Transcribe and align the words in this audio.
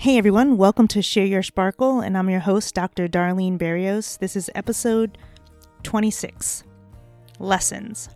Hey 0.00 0.16
everyone, 0.16 0.56
welcome 0.56 0.88
to 0.88 1.02
Share 1.02 1.26
Your 1.26 1.42
Sparkle, 1.42 2.00
and 2.00 2.16
I'm 2.16 2.30
your 2.30 2.40
host, 2.40 2.74
Dr. 2.74 3.06
Darlene 3.06 3.58
Barrios. 3.58 4.16
This 4.16 4.34
is 4.34 4.48
episode 4.54 5.18
26 5.82 6.64
Lessons. 7.38 8.08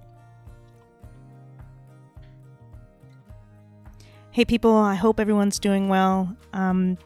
Hey 4.30 4.46
people, 4.46 4.74
I 4.74 4.94
hope 4.94 5.20
everyone's 5.20 5.58
doing 5.58 5.90
well. 5.90 6.34
Um, 6.54 6.96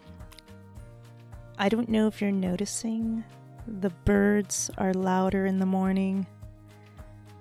I 1.58 1.68
don't 1.68 1.88
know 1.88 2.06
if 2.06 2.20
you're 2.20 2.30
noticing 2.30 3.24
the 3.66 3.90
birds 4.04 4.70
are 4.78 4.94
louder 4.94 5.44
in 5.44 5.58
the 5.58 5.66
morning. 5.66 6.24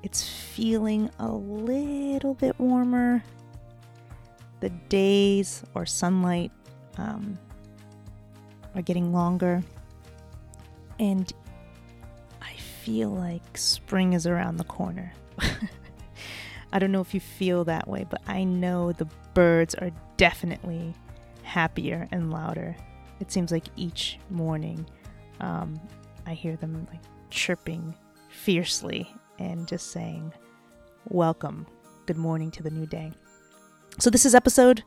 It's 0.01 0.27
feeling 0.27 1.11
a 1.19 1.31
little 1.31 2.33
bit 2.33 2.59
warmer. 2.59 3.23
The 4.59 4.69
days 4.89 5.61
or 5.75 5.85
sunlight 5.85 6.51
um, 6.97 7.37
are 8.75 8.81
getting 8.81 9.13
longer. 9.13 9.63
And 10.99 11.31
I 12.41 12.53
feel 12.83 13.09
like 13.09 13.57
spring 13.57 14.13
is 14.13 14.25
around 14.25 14.57
the 14.57 14.63
corner. 14.63 15.13
I 16.73 16.79
don't 16.79 16.91
know 16.91 17.01
if 17.01 17.13
you 17.13 17.19
feel 17.19 17.63
that 17.65 17.87
way, 17.87 18.05
but 18.09 18.21
I 18.27 18.43
know 18.43 18.91
the 18.91 19.07
birds 19.33 19.75
are 19.75 19.91
definitely 20.17 20.93
happier 21.43 22.07
and 22.11 22.31
louder. 22.31 22.75
It 23.19 23.31
seems 23.31 23.51
like 23.51 23.65
each 23.75 24.19
morning 24.29 24.85
um, 25.39 25.79
I 26.25 26.33
hear 26.33 26.55
them 26.55 26.87
like 26.91 27.01
chirping 27.29 27.95
fiercely 28.29 29.09
and 29.39 29.67
just 29.67 29.91
saying, 29.91 30.33
Welcome, 31.09 31.67
good 32.05 32.17
morning 32.17 32.51
to 32.51 32.63
the 32.63 32.69
new 32.69 32.85
day. 32.85 33.11
So, 33.99 34.09
this 34.09 34.25
is 34.25 34.35
episode 34.35 34.83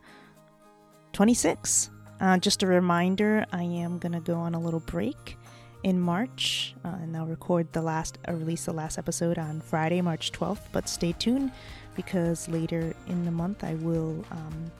26. 1.13 1.91
Uh, 2.21 2.37
just 2.37 2.63
a 2.63 2.67
reminder, 2.67 3.47
I 3.51 3.63
am 3.63 3.99
going 3.99 4.13
to 4.13 4.21
go 4.21 4.35
on 4.35 4.55
a 4.55 4.61
little 4.61 4.81
break 4.81 5.39
in 5.83 5.99
March, 5.99 6.75
uh, 6.85 6.89
and 7.01 7.17
I'll 7.17 7.27
record 7.27 7.73
the 7.73 7.81
last, 7.81 8.19
uh, 8.29 8.33
release 8.33 8.67
the 8.67 8.75
last 8.75 8.99
episode 8.99 9.39
on 9.39 9.63
Friday, 9.63 10.03
March 10.03 10.31
12th. 10.31 10.61
But 10.73 10.89
stay 10.89 11.13
tuned 11.13 11.51
because 11.97 12.47
later 12.49 12.95
in 13.07 13.25
the 13.25 13.31
month 13.31 13.65
I 13.65 13.75
will 13.77 14.23
um, 14.31 14.71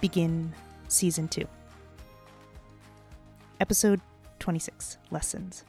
begin 0.00 0.52
season 0.88 1.26
two. 1.26 1.48
Episode 3.60 4.02
26 4.40 4.98
Lessons. 5.10 5.64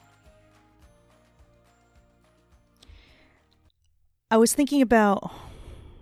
I 4.29 4.37
was 4.37 4.53
thinking 4.53 4.81
about 4.81 5.31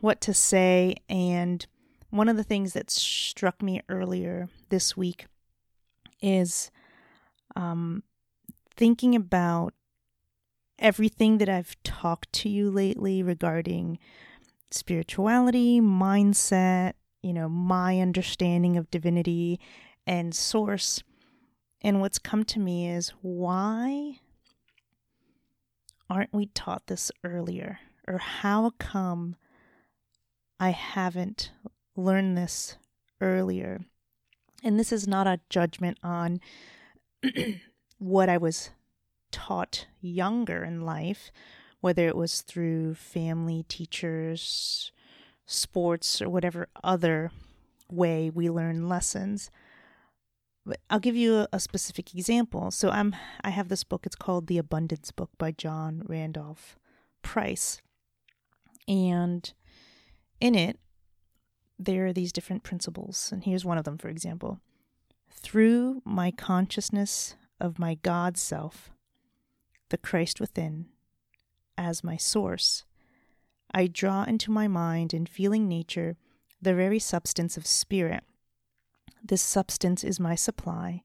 what 0.01 0.21
to 0.21 0.33
say, 0.33 0.95
and 1.07 1.65
one 2.13 2.29
of 2.29 2.37
the 2.37 2.43
things 2.43 2.73
that 2.73 2.91
struck 2.91 3.63
me 3.63 3.81
earlier 3.89 4.47
this 4.69 4.95
week 4.95 5.25
is 6.21 6.69
um, 7.55 8.03
thinking 8.75 9.15
about 9.15 9.73
everything 10.77 11.39
that 11.39 11.49
I've 11.49 11.75
talked 11.81 12.31
to 12.33 12.49
you 12.49 12.69
lately 12.69 13.23
regarding 13.23 13.97
spirituality, 14.69 15.81
mindset, 15.81 16.93
you 17.23 17.33
know, 17.33 17.49
my 17.49 17.99
understanding 17.99 18.77
of 18.77 18.91
divinity 18.91 19.59
and 20.05 20.35
source. 20.35 21.01
And 21.81 21.99
what's 21.99 22.19
come 22.19 22.43
to 22.45 22.59
me 22.59 22.91
is 22.91 23.09
why 23.23 24.19
aren't 26.11 26.31
we 26.33 26.45
taught 26.45 26.85
this 26.85 27.11
earlier? 27.23 27.79
Or 28.07 28.19
how 28.19 28.69
come 28.77 29.35
I 30.59 30.69
haven't 30.69 31.49
learned 31.95 32.37
this 32.37 32.77
earlier? 33.21 33.81
And 34.63 34.79
this 34.79 34.91
is 34.91 35.07
not 35.07 35.27
a 35.27 35.41
judgment 35.49 35.97
on 36.03 36.39
what 37.97 38.29
I 38.29 38.37
was 38.37 38.69
taught 39.31 39.87
younger 39.99 40.63
in 40.63 40.81
life, 40.81 41.31
whether 41.81 42.07
it 42.07 42.15
was 42.15 42.41
through 42.41 42.95
family, 42.95 43.65
teachers, 43.67 44.91
sports, 45.45 46.21
or 46.21 46.29
whatever 46.29 46.69
other 46.83 47.31
way 47.89 48.29
we 48.29 48.49
learn 48.49 48.87
lessons. 48.87 49.51
But 50.65 50.79
I'll 50.89 50.99
give 50.99 51.15
you 51.15 51.35
a, 51.39 51.47
a 51.51 51.59
specific 51.59 52.15
example. 52.15 52.71
So 52.71 52.89
I'm 52.89 53.15
I 53.43 53.49
have 53.49 53.67
this 53.67 53.83
book. 53.83 54.05
It's 54.05 54.15
called 54.15 54.47
The 54.47 54.57
Abundance 54.57 55.11
Book 55.11 55.31
by 55.37 55.51
John 55.51 56.03
Randolph 56.05 56.77
Price. 57.21 57.81
And 58.87 59.51
in 60.39 60.55
it, 60.55 60.79
there 61.79 62.05
are 62.07 62.13
these 62.13 62.31
different 62.31 62.63
principles. 62.63 63.29
And 63.31 63.43
here's 63.43 63.65
one 63.65 63.77
of 63.77 63.83
them, 63.83 63.97
for 63.97 64.09
example. 64.09 64.59
Through 65.29 66.01
my 66.05 66.31
consciousness 66.31 67.35
of 67.59 67.79
my 67.79 67.95
God 67.95 68.37
self, 68.37 68.91
the 69.89 69.97
Christ 69.97 70.39
within, 70.39 70.87
as 71.77 72.03
my 72.03 72.17
source, 72.17 72.85
I 73.73 73.87
draw 73.87 74.23
into 74.23 74.51
my 74.51 74.67
mind 74.67 75.13
and 75.13 75.27
feeling 75.27 75.67
nature 75.67 76.17
the 76.61 76.73
very 76.73 76.99
substance 76.99 77.57
of 77.57 77.65
spirit. 77.65 78.23
This 79.23 79.41
substance 79.41 80.03
is 80.03 80.19
my 80.19 80.35
supply, 80.35 81.03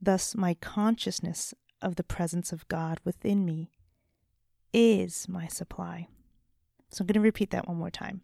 thus, 0.00 0.34
my 0.34 0.54
consciousness 0.54 1.54
of 1.80 1.96
the 1.96 2.04
presence 2.04 2.52
of 2.52 2.66
God 2.68 3.00
within 3.04 3.44
me 3.44 3.70
is 4.72 5.28
my 5.28 5.46
supply. 5.46 6.08
So 6.90 7.02
I'm 7.02 7.06
going 7.06 7.14
to 7.14 7.20
repeat 7.20 7.50
that 7.50 7.68
one 7.68 7.76
more 7.76 7.90
time. 7.90 8.22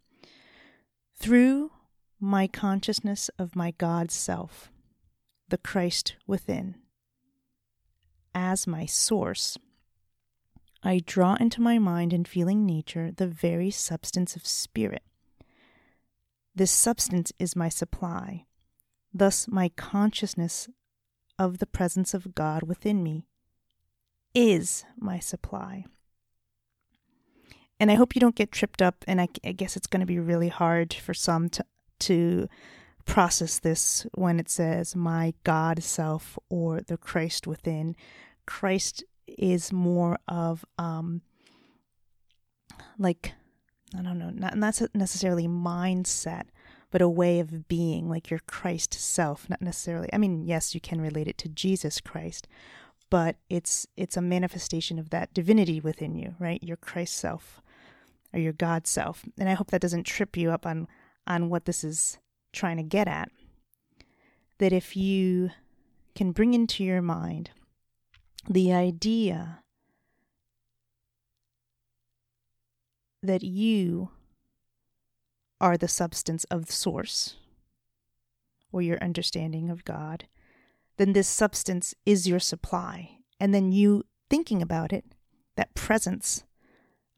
Through 1.15 1.71
my 2.19 2.47
consciousness 2.47 3.29
of 3.37 3.55
my 3.55 3.71
God 3.71 4.11
self, 4.11 4.71
the 5.49 5.57
Christ 5.57 6.15
within, 6.25 6.75
as 8.33 8.65
my 8.67 8.85
source, 8.85 9.57
I 10.83 11.01
draw 11.05 11.35
into 11.35 11.61
my 11.61 11.77
mind 11.77 12.11
and 12.13 12.27
feeling 12.27 12.65
nature 12.65 13.11
the 13.11 13.27
very 13.27 13.69
substance 13.69 14.35
of 14.35 14.47
spirit. 14.47 15.03
This 16.55 16.71
substance 16.71 17.31
is 17.37 17.55
my 17.55 17.69
supply, 17.69 18.45
thus, 19.13 19.47
my 19.47 19.69
consciousness 19.69 20.69
of 21.37 21.59
the 21.59 21.67
presence 21.67 22.13
of 22.13 22.35
God 22.35 22.63
within 22.63 23.03
me 23.03 23.25
is 24.33 24.85
my 24.97 25.19
supply. 25.19 25.85
And 27.81 27.89
I 27.89 27.95
hope 27.95 28.13
you 28.15 28.19
don't 28.19 28.35
get 28.35 28.51
tripped 28.51 28.79
up. 28.79 29.03
And 29.07 29.19
I, 29.19 29.27
I 29.43 29.53
guess 29.53 29.75
it's 29.75 29.87
going 29.87 30.01
to 30.01 30.05
be 30.05 30.19
really 30.19 30.49
hard 30.49 30.93
for 30.93 31.15
some 31.15 31.49
to, 31.49 31.65
to 32.01 32.47
process 33.05 33.57
this 33.57 34.05
when 34.13 34.39
it 34.39 34.51
says 34.51 34.95
my 34.95 35.33
God 35.43 35.81
self 35.81 36.37
or 36.47 36.81
the 36.81 36.95
Christ 36.95 37.47
within. 37.47 37.95
Christ 38.45 39.03
is 39.25 39.73
more 39.73 40.19
of 40.27 40.63
um, 40.77 41.21
like, 42.99 43.33
I 43.97 44.03
don't 44.03 44.19
know, 44.19 44.29
not, 44.29 44.55
not 44.55 44.79
necessarily 44.93 45.47
mindset, 45.47 46.43
but 46.91 47.01
a 47.01 47.09
way 47.09 47.39
of 47.39 47.67
being, 47.67 48.07
like 48.07 48.29
your 48.29 48.41
Christ 48.45 48.93
self, 48.93 49.49
not 49.49 49.59
necessarily. 49.59 50.07
I 50.13 50.19
mean, 50.19 50.45
yes, 50.45 50.75
you 50.75 50.81
can 50.81 51.01
relate 51.01 51.27
it 51.27 51.39
to 51.39 51.49
Jesus 51.49 51.99
Christ, 51.99 52.47
but 53.09 53.37
it's 53.49 53.87
it's 53.97 54.17
a 54.17 54.21
manifestation 54.21 54.99
of 54.99 55.09
that 55.09 55.33
divinity 55.33 55.79
within 55.79 56.13
you, 56.13 56.35
right? 56.37 56.61
Your 56.61 56.77
Christ 56.77 57.17
self 57.17 57.59
or 58.33 58.39
your 58.39 58.53
God 58.53 58.87
self. 58.87 59.23
And 59.37 59.49
I 59.49 59.53
hope 59.53 59.71
that 59.71 59.81
doesn't 59.81 60.03
trip 60.03 60.37
you 60.37 60.51
up 60.51 60.65
on 60.65 60.87
on 61.27 61.49
what 61.49 61.65
this 61.65 61.83
is 61.83 62.17
trying 62.51 62.77
to 62.77 62.83
get 62.83 63.07
at. 63.07 63.31
That 64.57 64.73
if 64.73 64.95
you 64.95 65.51
can 66.15 66.31
bring 66.31 66.53
into 66.53 66.83
your 66.83 67.01
mind 67.01 67.51
the 68.49 68.73
idea 68.73 69.59
that 73.23 73.43
you 73.43 74.09
are 75.59 75.77
the 75.77 75.87
substance 75.87 76.43
of 76.45 76.65
the 76.65 76.73
source 76.73 77.35
or 78.71 78.81
your 78.81 78.97
understanding 78.97 79.69
of 79.69 79.85
God, 79.85 80.25
then 80.97 81.13
this 81.13 81.27
substance 81.27 81.93
is 82.05 82.27
your 82.27 82.39
supply. 82.39 83.17
And 83.39 83.53
then 83.53 83.71
you 83.71 84.03
thinking 84.29 84.61
about 84.61 84.91
it, 84.91 85.05
that 85.55 85.75
presence 85.75 86.43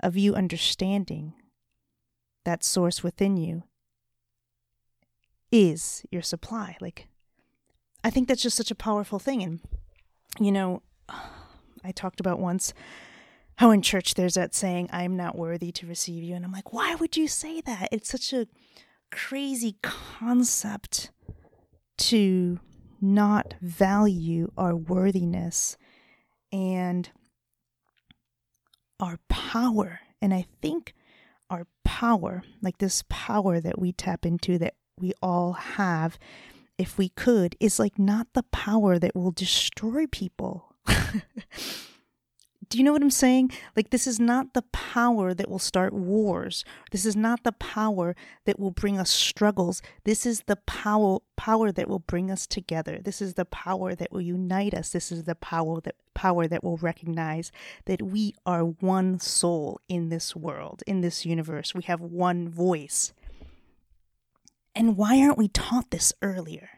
of 0.03 0.17
you 0.17 0.35
understanding 0.35 1.33
that 2.45 2.63
source 2.63 3.01
within 3.01 3.37
you 3.37 3.63
is 5.51 6.03
your 6.11 6.21
supply. 6.21 6.77
Like, 6.81 7.07
I 8.03 8.09
think 8.09 8.27
that's 8.27 8.41
just 8.41 8.57
such 8.57 8.71
a 8.71 8.75
powerful 8.75 9.19
thing. 9.19 9.41
And, 9.41 9.59
you 10.39 10.51
know, 10.51 10.81
I 11.83 11.91
talked 11.91 12.19
about 12.19 12.39
once 12.39 12.73
how 13.57 13.71
in 13.71 13.81
church 13.81 14.15
there's 14.15 14.33
that 14.33 14.55
saying, 14.55 14.89
I'm 14.91 15.15
not 15.15 15.37
worthy 15.37 15.71
to 15.73 15.87
receive 15.87 16.23
you. 16.23 16.35
And 16.35 16.43
I'm 16.43 16.51
like, 16.51 16.73
why 16.73 16.95
would 16.95 17.15
you 17.15 17.27
say 17.27 17.61
that? 17.61 17.89
It's 17.91 18.09
such 18.09 18.33
a 18.33 18.47
crazy 19.11 19.77
concept 19.81 21.11
to 21.97 22.59
not 22.99 23.53
value 23.61 24.51
our 24.57 24.75
worthiness 24.75 25.77
and 26.51 27.09
our 29.03 29.19
power. 29.27 29.99
And 30.21 30.33
I 30.33 30.45
think 30.61 30.93
our 31.49 31.67
power, 31.83 32.43
like 32.61 32.77
this 32.77 33.03
power 33.09 33.59
that 33.59 33.77
we 33.77 33.91
tap 33.91 34.25
into 34.25 34.57
that 34.59 34.75
we 34.97 35.11
all 35.21 35.53
have, 35.53 36.17
if 36.77 36.97
we 36.97 37.09
could, 37.09 37.57
is 37.59 37.79
like 37.79 37.99
not 37.99 38.27
the 38.33 38.43
power 38.43 38.97
that 38.97 39.13
will 39.13 39.31
destroy 39.31 40.07
people. 40.07 40.73
Do 42.73 42.79
you 42.79 42.83
know 42.83 42.93
what 42.93 43.03
I'm 43.03 43.11
saying? 43.11 43.51
Like, 43.75 43.91
this 43.91 44.07
is 44.07 44.19
not 44.19 44.55
the 44.55 44.63
power 44.63 45.35
that 45.35 45.47
will 45.47 45.59
start 45.59 45.93
wars. 45.93 46.65
This 46.89 47.05
is 47.05 47.15
not 47.15 47.43
the 47.43 47.51
power 47.51 48.15
that 48.45 48.59
will 48.59 48.71
bring 48.71 48.97
us 48.97 49.11
struggles. 49.11 49.83
This 50.05 50.25
is 50.25 50.41
the 50.47 50.55
power 50.55 51.19
power 51.35 51.71
that 51.71 51.87
will 51.87 51.99
bring 51.99 52.31
us 52.31 52.47
together. 52.47 52.97
This 52.99 53.21
is 53.21 53.35
the 53.35 53.45
power 53.45 53.93
that 53.93 54.11
will 54.11 54.21
unite 54.21 54.73
us. 54.73 54.89
This 54.89 55.11
is 55.11 55.25
the 55.25 55.35
power 55.35 55.81
that 55.81 55.93
power 56.15 56.47
that 56.47 56.63
will 56.63 56.77
recognize 56.77 57.51
that 57.85 58.01
we 58.01 58.33
are 58.43 58.63
one 58.63 59.19
soul 59.19 59.79
in 59.87 60.09
this 60.09 60.35
world, 60.35 60.81
in 60.87 61.01
this 61.01 61.27
universe. 61.27 61.75
We 61.75 61.83
have 61.83 62.01
one 62.01 62.49
voice. 62.49 63.13
And 64.73 64.97
why 64.97 65.21
aren't 65.21 65.37
we 65.37 65.47
taught 65.47 65.91
this 65.91 66.11
earlier? 66.23 66.71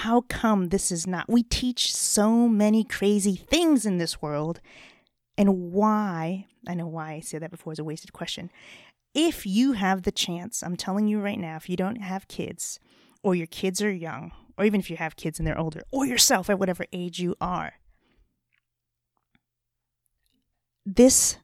How 0.00 0.20
come 0.28 0.68
this 0.68 0.92
is 0.92 1.06
not? 1.06 1.26
We 1.26 1.42
teach 1.42 1.94
so 1.94 2.48
many 2.48 2.84
crazy 2.84 3.34
things 3.34 3.86
in 3.86 3.96
this 3.96 4.20
world. 4.20 4.60
And 5.38 5.72
why? 5.72 6.48
I 6.68 6.74
know 6.74 6.86
why 6.86 7.12
I 7.12 7.20
said 7.20 7.40
that 7.40 7.50
before 7.50 7.72
is 7.72 7.78
a 7.78 7.84
wasted 7.84 8.12
question. 8.12 8.50
If 9.14 9.46
you 9.46 9.72
have 9.72 10.02
the 10.02 10.12
chance, 10.12 10.62
I'm 10.62 10.76
telling 10.76 11.08
you 11.08 11.18
right 11.18 11.38
now, 11.38 11.56
if 11.56 11.70
you 11.70 11.78
don't 11.78 12.02
have 12.02 12.28
kids, 12.28 12.78
or 13.22 13.34
your 13.34 13.46
kids 13.46 13.80
are 13.80 13.90
young, 13.90 14.32
or 14.58 14.66
even 14.66 14.80
if 14.80 14.90
you 14.90 14.98
have 14.98 15.16
kids 15.16 15.38
and 15.38 15.48
they're 15.48 15.58
older, 15.58 15.80
or 15.90 16.04
yourself 16.04 16.50
at 16.50 16.58
whatever 16.58 16.84
age 16.92 17.18
you 17.18 17.34
are, 17.40 17.72
this 20.84 21.38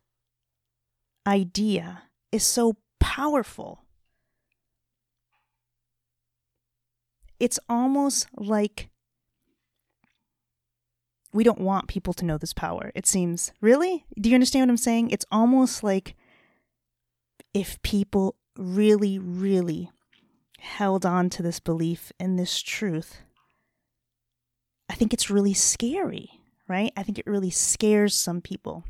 idea 1.27 2.03
is 2.31 2.45
so 2.45 2.77
powerful 3.01 3.81
it's 7.43 7.59
almost 7.69 8.29
like 8.37 8.89
we 11.33 11.43
don't 11.43 11.61
want 11.61 11.89
people 11.89 12.13
to 12.15 12.25
know 12.25 12.39
this 12.39 12.53
power. 12.53 12.93
It 12.95 13.05
seems. 13.05 13.51
Really? 13.61 14.05
Do 14.17 14.29
you 14.29 14.37
understand 14.37 14.63
what 14.63 14.71
I'm 14.71 14.77
saying? 14.77 15.11
It's 15.11 15.25
almost 15.33 15.83
like 15.83 16.15
if 17.53 17.83
people 17.83 18.37
really, 18.57 19.19
really 19.19 19.91
held 20.61 21.05
on 21.05 21.31
to 21.31 21.43
this 21.43 21.59
belief 21.59 22.13
and 22.21 22.39
this 22.39 22.63
truth, 22.63 23.23
I 24.89 24.95
think 24.95 25.13
it's 25.13 25.29
really 25.29 25.55
scary, 25.55 26.31
right? 26.69 26.93
I 26.97 27.03
think 27.03 27.19
it 27.19 27.27
really 27.27 27.51
scares 27.51 28.15
some 28.15 28.41
people 28.41 28.85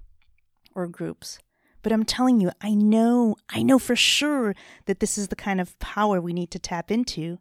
or 0.75 0.87
groups. 0.89 1.39
But 1.83 1.91
I'm 1.91 2.05
telling 2.05 2.39
you, 2.39 2.51
I 2.61 2.75
know, 2.75 3.37
I 3.49 3.63
know 3.63 3.79
for 3.79 3.97
sure 3.97 4.55
that 4.85 5.01
this 5.01 5.17
is 5.17 5.29
the 5.29 5.37
kind 5.37 5.59
of 5.59 5.79
power 5.79 6.21
we 6.21 6.35
need 6.35 6.51
to 6.51 6.59
tap 6.59 6.91
into 6.91 7.39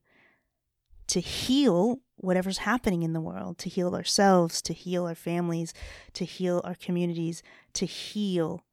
to 1.11 1.19
heal 1.19 1.99
whatever's 2.15 2.59
happening 2.59 3.03
in 3.03 3.11
the 3.11 3.19
world, 3.19 3.57
to 3.57 3.67
heal 3.67 3.93
ourselves, 3.93 4.61
to 4.61 4.71
heal 4.71 5.05
our 5.05 5.15
families, 5.15 5.73
to 6.13 6.23
heal 6.23 6.61
our 6.63 6.75
communities, 6.75 7.43
to 7.73 7.85
heal. 7.85 8.63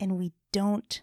And 0.00 0.18
we 0.18 0.32
don't 0.52 1.02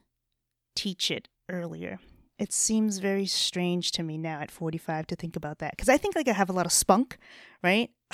teach 0.76 1.10
it 1.10 1.30
earlier. 1.50 2.00
It 2.38 2.52
seems 2.52 2.98
very 2.98 3.26
strange 3.26 3.94
to 3.94 4.04
me 4.04 4.18
now 4.18 4.42
at 4.42 4.52
45 4.52 5.08
to 5.08 5.16
think 5.16 5.38
about 5.38 5.60
that 5.60 5.72
because 5.72 5.88
I 5.88 5.96
think 5.96 6.14
like 6.14 6.28
I 6.28 6.34
have 6.34 6.50
a 6.50 6.54
lot 6.54 6.66
of 6.66 6.74
spunk, 6.74 7.18
right? 7.64 7.90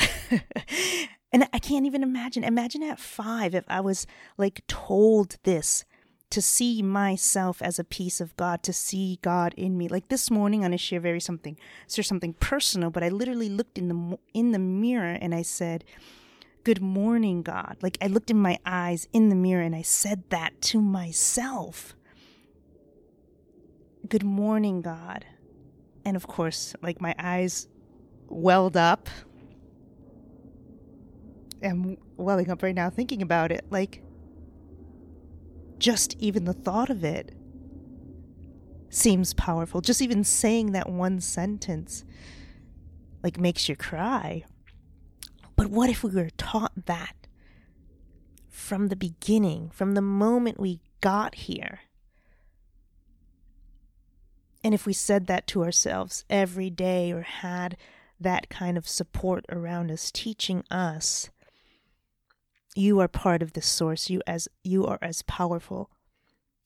and 1.31 1.48
I 1.51 1.57
can't 1.57 1.88
even 1.88 2.04
imagine. 2.04 2.44
Imagine 2.44 2.84
at 2.84 3.00
5 3.00 3.56
if 3.56 3.66
I 3.68 3.81
was 3.81 4.06
like 4.38 4.62
told 4.68 5.38
this 5.45 5.84
to 6.31 6.42
see 6.42 6.81
myself 6.81 7.62
as 7.62 7.78
a 7.78 7.83
piece 7.83 8.19
of 8.19 8.36
God, 8.38 8.63
to 8.63 8.74
see 8.74 9.19
God 9.22 9.54
in 9.56 9.78
me. 9.78 9.88
Like 9.88 10.07
this 10.07 10.31
morning, 10.31 10.62
I'm 10.62 10.72
gonna 10.72 10.78
share 10.78 11.00
very 11.00 11.19
something, 11.19 11.57
share 11.89 12.04
something 12.04 12.33
personal. 12.33 12.89
But 12.89 13.04
I 13.04 13.10
literally 13.10 13.50
looked 13.50 13.78
in 13.78 13.88
the 13.89 14.18
in 14.33 14.51
the 14.51 14.60
mirror 14.60 15.18
and 15.22 15.36
I 15.36 15.42
said, 15.44 15.83
"Good 16.63 16.81
morning, 16.81 17.44
God." 17.44 17.78
Like 17.81 17.98
I 18.01 18.07
looked 18.07 18.31
in 18.31 18.38
my 18.38 18.57
eyes 18.66 19.07
in 19.13 19.30
the 19.30 19.36
mirror 19.36 19.62
and 19.62 19.75
I 19.75 19.81
said 19.83 20.24
that 20.30 20.62
to 20.62 20.81
myself. 20.81 21.95
Good 24.07 24.24
morning, 24.24 24.81
God. 24.81 25.25
And 26.04 26.16
of 26.16 26.27
course, 26.27 26.75
like 26.81 27.00
my 27.01 27.13
eyes 27.19 27.68
welled 28.27 28.77
up. 28.77 29.10
I'm 31.63 31.98
welling 32.18 32.50
up 32.50 32.63
right 32.63 32.74
now 32.74 32.89
thinking 32.89 33.22
about 33.22 33.51
it. 33.51 33.66
Like 33.69 34.01
just 35.81 36.16
even 36.19 36.45
the 36.45 36.54
thought 36.54 36.92
of 36.92 37.04
it 37.04 37.33
seems 38.89 39.33
powerful. 39.33 39.81
Just 39.81 40.01
even 40.01 40.24
saying 40.24 40.74
that 40.74 40.88
one 40.88 41.19
sentence 41.19 42.06
like 43.24 43.39
makes 43.39 43.68
you 43.68 43.75
cry. 43.75 44.44
But 45.56 45.68
what 45.68 45.89
if 45.89 46.04
we 46.04 46.12
were 46.12 46.30
taught 46.38 46.86
that 46.86 47.28
from 48.48 48.88
the 48.88 48.95
beginning, 48.95 49.72
from 49.74 49.94
the 49.94 50.01
moment 50.01 50.60
we 50.60 50.81
got 51.01 51.36
here? 51.36 51.80
And 54.63 54.75
if 54.75 54.86
we 54.86 54.94
said 54.94 55.25
that 55.27 55.48
to 55.48 55.63
ourselves 55.63 56.25
every 56.30 56.69
day 56.69 57.12
or 57.12 57.22
had 57.22 57.75
that 58.19 58.50
kind 58.50 58.77
of 58.77 58.88
support 58.88 59.45
around 59.50 59.89
us 59.89 60.12
teaching 60.12 60.63
us 60.69 61.31
you 62.75 63.00
are 63.00 63.07
part 63.07 63.41
of 63.41 63.53
the 63.53 63.62
source 63.62 64.09
you 64.09 64.21
as 64.25 64.47
you 64.63 64.85
are 64.85 65.00
as 65.01 65.21
powerful 65.23 65.89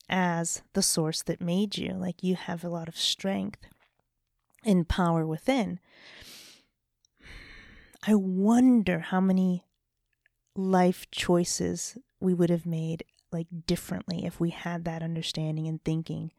as 0.07 0.61
the 0.73 0.81
source 0.81 1.23
that 1.23 1.41
made 1.41 1.77
you. 1.77 1.93
Like 1.93 2.23
you 2.23 2.35
have 2.35 2.63
a 2.63 2.69
lot 2.69 2.87
of 2.87 2.97
strength 2.97 3.65
and 4.63 4.87
power 4.87 5.25
within. 5.25 5.79
I 8.07 8.15
wonder 8.15 8.99
how 8.99 9.19
many 9.19 9.65
life 10.55 11.09
choices 11.11 11.97
we 12.19 12.33
would 12.33 12.49
have 12.49 12.65
made 12.65 13.03
like 13.31 13.47
differently 13.65 14.25
if 14.25 14.39
we 14.39 14.51
had 14.51 14.85
that 14.85 15.03
understanding 15.03 15.67
and 15.67 15.83
thinking. 15.83 16.31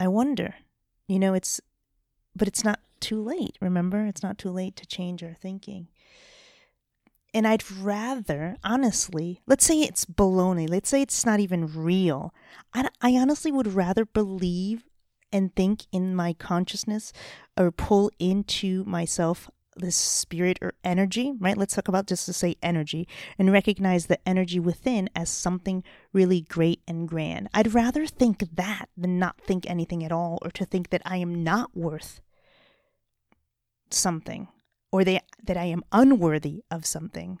I 0.00 0.08
wonder 0.08 0.56
you 1.06 1.18
know 1.18 1.34
it's 1.34 1.60
but 2.34 2.48
it's 2.48 2.64
not 2.64 2.80
too 3.00 3.22
late 3.22 3.58
remember? 3.60 4.06
It's 4.06 4.22
not 4.22 4.38
too 4.38 4.50
late 4.50 4.76
to 4.76 4.86
change 4.86 5.22
our 5.22 5.34
thinking 5.34 5.88
and 7.36 7.46
I'd 7.46 7.70
rather, 7.70 8.56
honestly, 8.64 9.42
let's 9.46 9.66
say 9.66 9.82
it's 9.82 10.06
baloney, 10.06 10.66
let's 10.66 10.88
say 10.88 11.02
it's 11.02 11.26
not 11.26 11.38
even 11.38 11.66
real. 11.66 12.32
I, 12.72 12.88
I 13.02 13.10
honestly 13.12 13.52
would 13.52 13.74
rather 13.74 14.06
believe 14.06 14.84
and 15.30 15.54
think 15.54 15.84
in 15.92 16.16
my 16.16 16.32
consciousness 16.32 17.12
or 17.54 17.70
pull 17.70 18.10
into 18.18 18.84
myself 18.84 19.50
this 19.76 19.96
spirit 19.96 20.58
or 20.62 20.72
energy, 20.82 21.34
right? 21.38 21.58
Let's 21.58 21.74
talk 21.74 21.88
about 21.88 22.06
just 22.06 22.24
to 22.24 22.32
say 22.32 22.56
energy 22.62 23.06
and 23.38 23.52
recognize 23.52 24.06
the 24.06 24.26
energy 24.26 24.58
within 24.58 25.10
as 25.14 25.28
something 25.28 25.84
really 26.14 26.40
great 26.40 26.80
and 26.88 27.06
grand. 27.06 27.50
I'd 27.52 27.74
rather 27.74 28.06
think 28.06 28.44
that 28.54 28.88
than 28.96 29.18
not 29.18 29.42
think 29.42 29.68
anything 29.68 30.02
at 30.02 30.10
all 30.10 30.38
or 30.40 30.50
to 30.52 30.64
think 30.64 30.88
that 30.88 31.02
I 31.04 31.18
am 31.18 31.44
not 31.44 31.76
worth 31.76 32.22
something 33.90 34.48
or 34.92 35.04
they, 35.04 35.20
that 35.42 35.56
I 35.56 35.64
am 35.64 35.82
unworthy 35.92 36.62
of 36.70 36.86
something. 36.86 37.40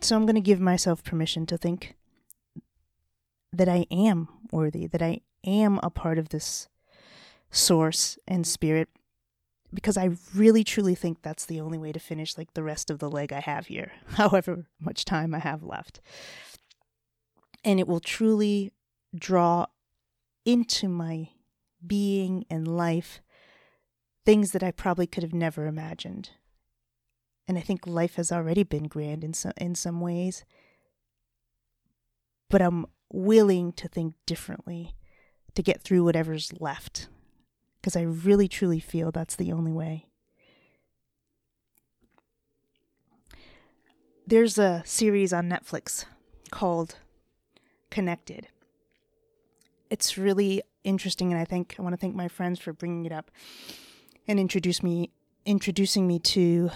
So 0.00 0.16
I'm 0.16 0.24
going 0.24 0.34
to 0.34 0.40
give 0.40 0.60
myself 0.60 1.04
permission 1.04 1.44
to 1.46 1.58
think 1.58 1.94
that 3.52 3.68
I 3.68 3.86
am 3.90 4.28
worthy, 4.50 4.86
that 4.86 5.02
I 5.02 5.20
am 5.44 5.78
a 5.82 5.90
part 5.90 6.18
of 6.18 6.30
this 6.30 6.68
source 7.50 8.18
and 8.26 8.46
spirit 8.46 8.88
because 9.72 9.96
I 9.96 10.10
really 10.34 10.64
truly 10.64 10.94
think 10.94 11.22
that's 11.22 11.46
the 11.46 11.60
only 11.60 11.78
way 11.78 11.92
to 11.92 12.00
finish 12.00 12.36
like 12.36 12.54
the 12.54 12.62
rest 12.62 12.90
of 12.90 12.98
the 12.98 13.10
leg 13.10 13.32
I 13.32 13.40
have 13.40 13.66
here, 13.66 13.92
however 14.14 14.66
much 14.80 15.04
time 15.04 15.34
I 15.34 15.38
have 15.38 15.62
left. 15.62 16.00
And 17.64 17.78
it 17.78 17.86
will 17.86 18.00
truly 18.00 18.72
draw 19.16 19.66
into 20.44 20.88
my 20.88 21.30
being 21.86 22.44
and 22.50 22.66
life 22.66 23.20
things 24.24 24.52
that 24.52 24.62
I 24.62 24.70
probably 24.70 25.06
could 25.06 25.22
have 25.22 25.34
never 25.34 25.66
imagined. 25.66 26.30
And 27.48 27.58
I 27.58 27.62
think 27.62 27.86
life 27.86 28.14
has 28.14 28.30
already 28.30 28.62
been 28.62 28.84
grand 28.84 29.24
in 29.24 29.34
some 29.34 29.52
in 29.56 29.74
some 29.74 30.00
ways. 30.00 30.44
But 32.48 32.62
I'm 32.62 32.86
willing 33.12 33.72
to 33.72 33.88
think 33.88 34.14
differently 34.26 34.94
to 35.54 35.62
get 35.62 35.82
through 35.82 36.04
whatever's 36.04 36.52
left 36.60 37.08
because 37.80 37.96
I 37.96 38.02
really 38.02 38.46
truly 38.46 38.78
feel 38.78 39.10
that's 39.10 39.36
the 39.36 39.52
only 39.52 39.72
way. 39.72 40.06
There's 44.26 44.58
a 44.58 44.82
series 44.84 45.32
on 45.32 45.48
Netflix 45.48 46.04
called 46.52 46.96
Connected 47.90 48.46
it's 49.90 50.16
really 50.16 50.62
interesting, 50.84 51.32
and 51.32 51.40
I 51.40 51.44
think 51.44 51.76
I 51.78 51.82
want 51.82 51.92
to 51.92 51.96
thank 51.96 52.14
my 52.14 52.28
friends 52.28 52.58
for 52.58 52.72
bringing 52.72 53.04
it 53.04 53.12
up 53.12 53.30
and 54.26 54.38
introduce 54.38 54.82
me 54.82 55.10
introducing 55.44 56.06
me 56.06 56.18
to 56.18 56.70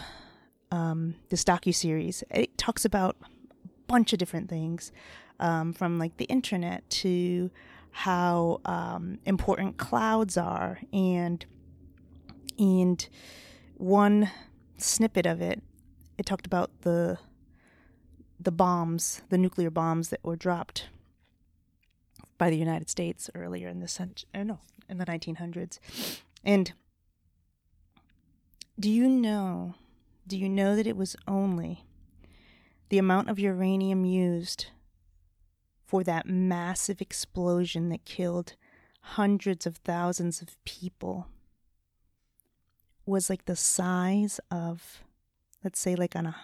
um, 0.70 1.14
this 1.28 1.44
docu 1.44 1.74
series. 1.74 2.24
It 2.30 2.56
talks 2.58 2.84
about 2.84 3.16
a 3.22 3.68
bunch 3.86 4.12
of 4.12 4.18
different 4.18 4.48
things, 4.48 4.90
um, 5.38 5.72
from 5.72 5.98
like 5.98 6.16
the 6.16 6.24
internet 6.24 6.88
to 6.90 7.50
how 7.90 8.60
um, 8.64 9.18
important 9.24 9.76
clouds 9.76 10.36
are, 10.36 10.80
and 10.92 11.44
and 12.58 13.08
one 13.76 14.30
snippet 14.76 15.26
of 15.26 15.40
it, 15.40 15.62
it 16.18 16.26
talked 16.26 16.46
about 16.46 16.70
the 16.82 17.18
the 18.40 18.52
bombs, 18.52 19.22
the 19.28 19.38
nuclear 19.38 19.70
bombs 19.70 20.08
that 20.08 20.22
were 20.24 20.36
dropped 20.36 20.88
by 22.38 22.50
the 22.50 22.56
United 22.56 22.90
States 22.90 23.30
earlier 23.34 23.68
in 23.68 23.80
the 23.80 23.88
century, 23.88 24.28
no, 24.34 24.58
in 24.88 24.98
the 24.98 25.06
1900s. 25.06 25.78
And 26.44 26.72
do 28.78 28.90
you 28.90 29.08
know, 29.08 29.74
do 30.26 30.36
you 30.36 30.48
know 30.48 30.76
that 30.76 30.86
it 30.86 30.96
was 30.96 31.16
only 31.28 31.84
the 32.88 32.98
amount 32.98 33.30
of 33.30 33.38
uranium 33.38 34.04
used 34.04 34.66
for 35.86 36.02
that 36.04 36.26
massive 36.26 37.00
explosion 37.00 37.88
that 37.88 38.04
killed 38.04 38.54
hundreds 39.00 39.66
of 39.66 39.76
thousands 39.78 40.40
of 40.40 40.56
people 40.64 41.28
was 43.06 43.28
like 43.28 43.44
the 43.44 43.56
size 43.56 44.40
of, 44.50 45.04
let's 45.62 45.78
say, 45.78 45.94
like 45.94 46.16
on 46.16 46.26
a 46.26 46.36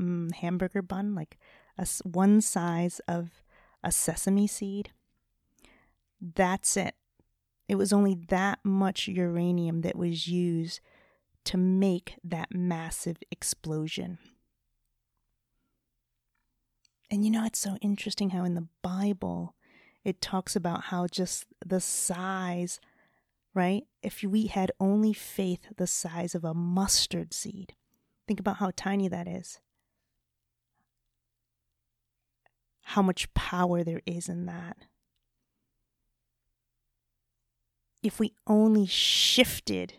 mm, 0.00 0.32
hamburger 0.32 0.80
bun, 0.80 1.14
like 1.14 1.36
a, 1.76 1.86
one 2.04 2.40
size 2.40 3.00
of 3.08 3.42
a 3.82 3.90
sesame 3.90 4.46
seed. 4.46 4.90
That's 6.20 6.76
it. 6.76 6.94
It 7.68 7.76
was 7.76 7.92
only 7.92 8.14
that 8.28 8.58
much 8.62 9.08
uranium 9.08 9.80
that 9.82 9.96
was 9.96 10.28
used 10.28 10.80
to 11.44 11.56
make 11.56 12.16
that 12.24 12.48
massive 12.54 13.18
explosion. 13.30 14.18
And 17.10 17.24
you 17.24 17.30
know, 17.30 17.44
it's 17.44 17.58
so 17.58 17.76
interesting 17.80 18.30
how 18.30 18.44
in 18.44 18.54
the 18.54 18.68
Bible 18.82 19.54
it 20.04 20.20
talks 20.20 20.56
about 20.56 20.84
how 20.84 21.06
just 21.06 21.46
the 21.64 21.80
size, 21.80 22.80
right? 23.54 23.84
If 24.02 24.22
we 24.22 24.46
had 24.46 24.72
only 24.80 25.12
faith 25.12 25.66
the 25.76 25.86
size 25.86 26.34
of 26.34 26.44
a 26.44 26.54
mustard 26.54 27.32
seed, 27.32 27.74
think 28.26 28.40
about 28.40 28.56
how 28.56 28.70
tiny 28.76 29.08
that 29.08 29.28
is. 29.28 29.60
How 32.82 33.02
much 33.02 33.32
power 33.32 33.82
there 33.82 34.02
is 34.06 34.28
in 34.28 34.46
that. 34.46 34.76
If 38.04 38.20
we 38.20 38.34
only 38.46 38.86
shifted 38.86 39.94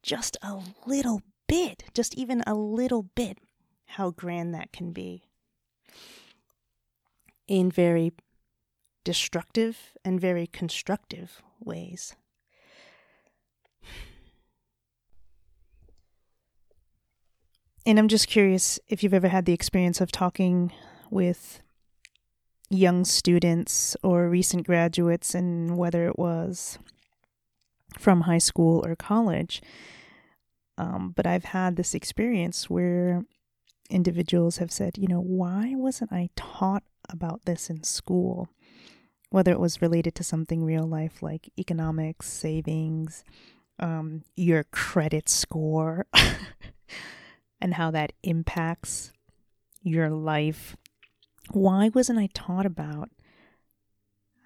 just 0.00 0.36
a 0.42 0.62
little 0.86 1.22
bit, 1.48 1.82
just 1.92 2.14
even 2.14 2.44
a 2.46 2.54
little 2.54 3.02
bit, 3.16 3.38
how 3.86 4.10
grand 4.10 4.54
that 4.54 4.72
can 4.72 4.92
be. 4.92 5.24
In 7.48 7.70
very 7.70 8.12
destructive 9.02 9.92
and 10.04 10.20
very 10.20 10.46
constructive 10.46 11.42
ways. 11.58 12.14
And 17.84 17.98
I'm 17.98 18.08
just 18.08 18.28
curious 18.28 18.78
if 18.88 19.02
you've 19.02 19.12
ever 19.12 19.28
had 19.28 19.46
the 19.46 19.52
experience 19.52 20.00
of 20.00 20.12
talking 20.12 20.72
with 21.10 21.60
young 22.70 23.04
students 23.04 23.96
or 24.02 24.28
recent 24.28 24.66
graduates, 24.66 25.34
and 25.34 25.76
whether 25.76 26.06
it 26.06 26.18
was 26.18 26.78
from 27.98 28.22
high 28.22 28.38
school 28.38 28.84
or 28.86 28.96
college. 28.96 29.62
Um, 30.76 31.12
but 31.14 31.26
I've 31.26 31.44
had 31.44 31.76
this 31.76 31.94
experience 31.94 32.68
where 32.68 33.24
individuals 33.90 34.58
have 34.58 34.72
said, 34.72 34.98
you 34.98 35.06
know, 35.06 35.20
why 35.20 35.74
wasn't 35.76 36.12
I 36.12 36.30
taught 36.36 36.82
about 37.08 37.44
this 37.44 37.70
in 37.70 37.84
school? 37.84 38.48
Whether 39.30 39.52
it 39.52 39.60
was 39.60 39.82
related 39.82 40.14
to 40.16 40.24
something 40.24 40.64
real 40.64 40.86
life 40.86 41.22
like 41.22 41.50
economics, 41.58 42.28
savings, 42.28 43.24
um, 43.78 44.22
your 44.36 44.64
credit 44.64 45.28
score, 45.28 46.06
and 47.60 47.74
how 47.74 47.90
that 47.90 48.12
impacts 48.22 49.12
your 49.82 50.10
life. 50.10 50.76
Why 51.50 51.90
wasn't 51.90 52.18
I 52.18 52.28
taught 52.32 52.66
about 52.66 53.10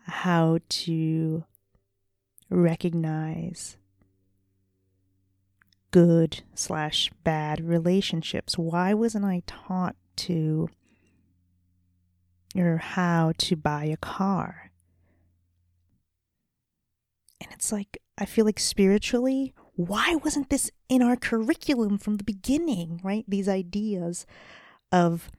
how 0.05 0.59
to 0.69 1.45
recognize 2.51 3.77
good 5.91 6.43
slash 6.55 7.11
bad 7.25 7.61
relationships? 7.61 8.59
Why 8.59 8.95
wasn't 8.95 9.25
I 9.25 9.43
taught 9.47 9.97
to 10.17 10.69
or 12.57 12.79
how 12.79 13.33
to 13.39 13.57
buy 13.57 13.85
a 13.85 13.97
car? 13.97 14.71
And 17.41 17.51
it's 17.53 17.71
like, 17.73 17.99
I 18.17 18.25
feel 18.25 18.45
like 18.45 18.59
spiritually, 18.59 19.55
why 19.77 20.17
wasn't 20.17 20.51
this 20.51 20.71
in 20.89 21.03
our 21.03 21.17
curriculum 21.17 21.99
from 21.99 22.17
the 22.17 22.25
beginning, 22.25 23.01
right? 23.05 23.25
These 23.29 23.49
ideas 23.49 24.27
of 24.91 25.31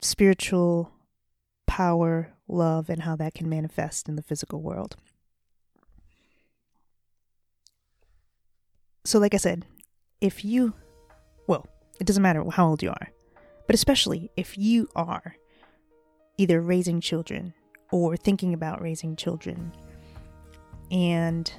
spiritual 0.00 0.92
power, 1.66 2.32
love, 2.48 2.88
and 2.88 3.02
how 3.02 3.16
that 3.16 3.34
can 3.34 3.48
manifest 3.48 4.08
in 4.08 4.16
the 4.16 4.22
physical 4.22 4.62
world. 4.62 4.96
So, 9.04 9.18
like 9.18 9.34
I 9.34 9.38
said, 9.38 9.66
if 10.20 10.44
you, 10.44 10.74
well, 11.46 11.66
it 12.00 12.06
doesn't 12.06 12.22
matter 12.22 12.44
how 12.50 12.68
old 12.68 12.82
you 12.82 12.90
are, 12.90 13.08
but 13.66 13.74
especially 13.74 14.30
if 14.36 14.58
you 14.58 14.88
are 14.96 15.36
either 16.38 16.60
raising 16.60 17.00
children 17.00 17.54
or 17.92 18.16
thinking 18.16 18.52
about 18.52 18.82
raising 18.82 19.16
children 19.16 19.72
and 20.90 21.52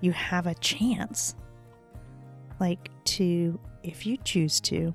you 0.00 0.12
have 0.12 0.46
a 0.46 0.54
chance, 0.54 1.34
like 2.60 2.90
to, 3.04 3.58
if 3.82 4.06
you 4.06 4.16
choose 4.24 4.60
to, 4.60 4.94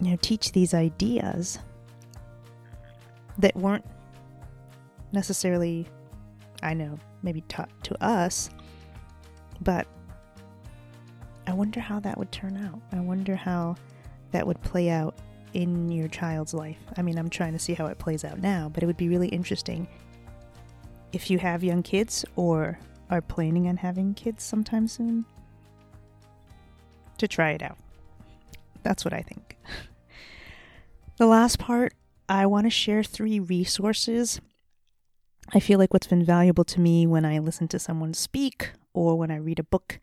you 0.00 0.10
know, 0.10 0.18
teach 0.20 0.52
these 0.52 0.74
ideas 0.74 1.58
that 3.38 3.56
weren't 3.56 3.84
necessarily, 5.12 5.86
I 6.62 6.74
know, 6.74 6.98
maybe 7.22 7.42
taught 7.42 7.70
to 7.84 8.04
us 8.04 8.50
but 9.60 9.86
I 11.46 11.52
wonder 11.52 11.80
how 11.80 12.00
that 12.00 12.18
would 12.18 12.32
turn 12.32 12.56
out. 12.56 12.80
I 12.92 13.00
wonder 13.00 13.36
how 13.36 13.76
that 14.32 14.46
would 14.46 14.60
play 14.62 14.90
out 14.90 15.16
in 15.52 15.90
your 15.90 16.08
child's 16.08 16.54
life. 16.54 16.78
I 16.96 17.02
mean, 17.02 17.18
I'm 17.18 17.30
trying 17.30 17.52
to 17.52 17.58
see 17.58 17.74
how 17.74 17.86
it 17.86 17.98
plays 17.98 18.24
out 18.24 18.40
now, 18.40 18.70
but 18.72 18.82
it 18.82 18.86
would 18.86 18.96
be 18.96 19.08
really 19.08 19.28
interesting 19.28 19.86
if 21.12 21.30
you 21.30 21.38
have 21.38 21.62
young 21.62 21.82
kids 21.82 22.24
or 22.34 22.78
are 23.10 23.20
planning 23.20 23.68
on 23.68 23.76
having 23.76 24.14
kids 24.14 24.42
sometime 24.42 24.88
soon 24.88 25.24
to 27.18 27.28
try 27.28 27.50
it 27.50 27.62
out. 27.62 27.78
That's 28.84 29.04
what 29.04 29.14
I 29.14 29.22
think. 29.22 29.56
the 31.18 31.26
last 31.26 31.58
part, 31.58 31.94
I 32.28 32.46
want 32.46 32.66
to 32.66 32.70
share 32.70 33.02
three 33.02 33.40
resources. 33.40 34.40
I 35.52 35.60
feel 35.60 35.78
like 35.78 35.92
what's 35.92 36.06
been 36.06 36.24
valuable 36.24 36.64
to 36.64 36.80
me 36.80 37.06
when 37.06 37.24
I 37.24 37.38
listen 37.38 37.68
to 37.68 37.78
someone 37.78 38.14
speak 38.14 38.70
or 38.92 39.18
when 39.18 39.30
I 39.30 39.36
read 39.36 39.58
a 39.58 39.64
book 39.64 40.00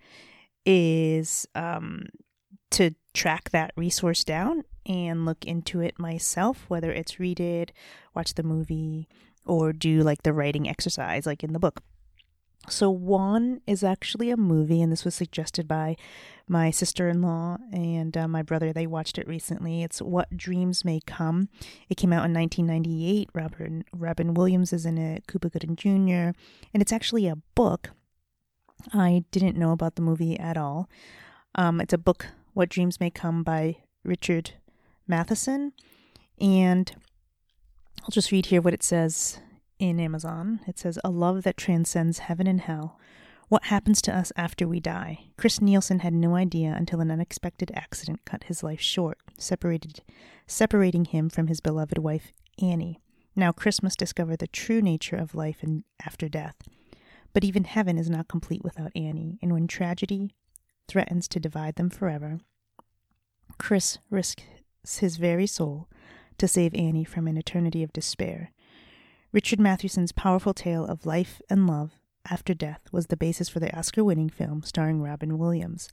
is 0.66 1.48
um, 1.56 2.08
to 2.72 2.92
track 3.14 3.50
that 3.52 3.72
resource 3.76 4.24
down 4.24 4.64
and 4.86 5.26
look 5.26 5.46
into 5.46 5.80
it 5.82 6.00
myself, 6.00 6.66
whether 6.68 6.92
it's 6.92 7.20
read 7.20 7.40
it, 7.40 7.72
watch 8.16 8.34
the 8.36 8.44
movie, 8.44 9.08
or 9.46 9.74
do 9.74 10.02
like 10.02 10.24
the 10.24 10.34
writing 10.34 10.70
exercise, 10.70 11.26
like 11.26 11.44
in 11.44 11.54
the 11.54 11.60
book. 11.60 11.82
So, 12.72 12.90
one 12.90 13.62
is 13.68 13.84
actually 13.84 14.32
a 14.32 14.38
movie, 14.38 14.82
and 14.82 14.92
this 14.92 15.06
was 15.06 15.16
suggested 15.16 15.68
by 15.68 15.96
my 16.48 16.72
sister 16.72 17.10
in 17.10 17.22
law 17.22 17.58
and 17.72 18.16
uh, 18.18 18.28
my 18.28 18.42
brother. 18.42 18.74
They 18.74 18.88
watched 18.88 19.18
it 19.18 19.28
recently. 19.28 19.84
It's 19.84 20.02
What 20.02 20.36
Dreams 20.36 20.84
May 20.84 21.02
Come. 21.06 21.50
It 21.90 21.96
came 21.96 22.14
out 22.14 22.26
in 22.26 22.34
1998. 22.34 23.30
Robert, 23.34 23.86
Robin 23.94 24.34
Williams 24.34 24.74
is 24.74 24.86
in 24.86 24.98
it, 24.98 25.28
Cuba 25.28 25.50
Gooding 25.50 25.76
Jr., 25.76 26.36
and 26.74 26.82
it's 26.82 26.94
actually 26.94 27.28
a 27.28 27.38
book 27.56 27.92
I 28.94 29.24
didn't 29.32 29.58
know 29.58 29.72
about 29.72 29.96
the 29.96 30.02
movie 30.02 30.38
at 30.40 30.58
all. 30.58 30.90
Um, 31.56 31.82
it's 31.82 31.94
a 31.94 31.98
book, 31.98 32.28
What 32.54 32.70
Dreams 32.70 33.00
May 33.00 33.10
Come, 33.10 33.44
by 33.44 33.78
Richard 34.04 34.52
Matheson. 35.08 35.74
And 36.40 36.92
I'll 38.04 38.10
just 38.10 38.32
read 38.32 38.48
here 38.48 38.62
what 38.62 38.74
it 38.74 38.84
says 38.84 39.40
in 39.82 40.00
Amazon. 40.00 40.62
It 40.68 40.78
says, 40.78 41.00
A 41.04 41.10
love 41.10 41.42
that 41.44 41.58
transcends 41.58 42.20
heaven 42.20 42.46
and 42.46 42.62
hell. 42.62 43.00
What 43.50 43.66
happens 43.66 44.02
to 44.04 44.16
us 44.16 44.32
after 44.38 44.68
we 44.68 44.80
die? 44.80 45.26
Chris 45.38 45.60
Nielsen 45.60 46.00
had 46.00 46.14
no 46.14 46.36
idea 46.36 46.74
until 46.78 47.02
an 47.02 47.12
unexpected 47.12 47.72
accident 47.74 48.24
cut 48.24 48.46
his 48.46 48.64
life 48.64 48.80
short, 48.80 49.18
separated, 49.38 50.02
separating 50.46 51.06
him 51.06 51.30
from 51.30 51.48
his 51.48 51.60
beloved 51.60 51.98
wife, 51.98 52.32
Annie. 52.62 53.02
Now 53.36 53.52
Chris 53.52 53.82
must 53.82 53.98
discover 53.98 54.38
the 54.38 54.48
true 54.48 54.82
nature 54.82 55.16
of 55.16 55.36
life 55.36 55.64
and 55.64 55.84
after 56.06 56.30
death. 56.30 56.56
But 57.34 57.44
even 57.44 57.64
heaven 57.64 57.98
is 57.98 58.10
not 58.10 58.28
complete 58.28 58.64
without 58.64 58.92
Annie, 58.96 59.40
and 59.42 59.52
when 59.52 59.68
tragedy 59.68 60.36
threatens 60.88 61.28
to 61.30 61.40
divide 61.40 61.76
them 61.76 61.90
forever, 61.90 62.40
Chris 63.58 63.98
risks 64.10 64.44
his 65.00 65.18
very 65.18 65.48
soul 65.48 65.88
to 66.38 66.48
save 66.48 66.76
Annie 66.76 67.04
from 67.04 67.28
an 67.28 67.38
eternity 67.38 67.84
of 67.84 67.94
despair. 67.94 68.52
Richard 69.32 69.60
Matheson's 69.60 70.12
powerful 70.12 70.54
tale 70.54 70.86
of 70.86 71.06
life 71.06 71.42
and 71.50 71.66
love 71.66 71.92
after 72.30 72.54
death 72.54 72.82
was 72.92 73.08
the 73.08 73.18
basis 73.18 73.48
for 73.50 73.60
the 73.60 73.76
Oscar 73.76 74.04
winning 74.04 74.30
film 74.30 74.62
starring 74.64 75.02
Robin 75.02 75.38
Williams. 75.38 75.90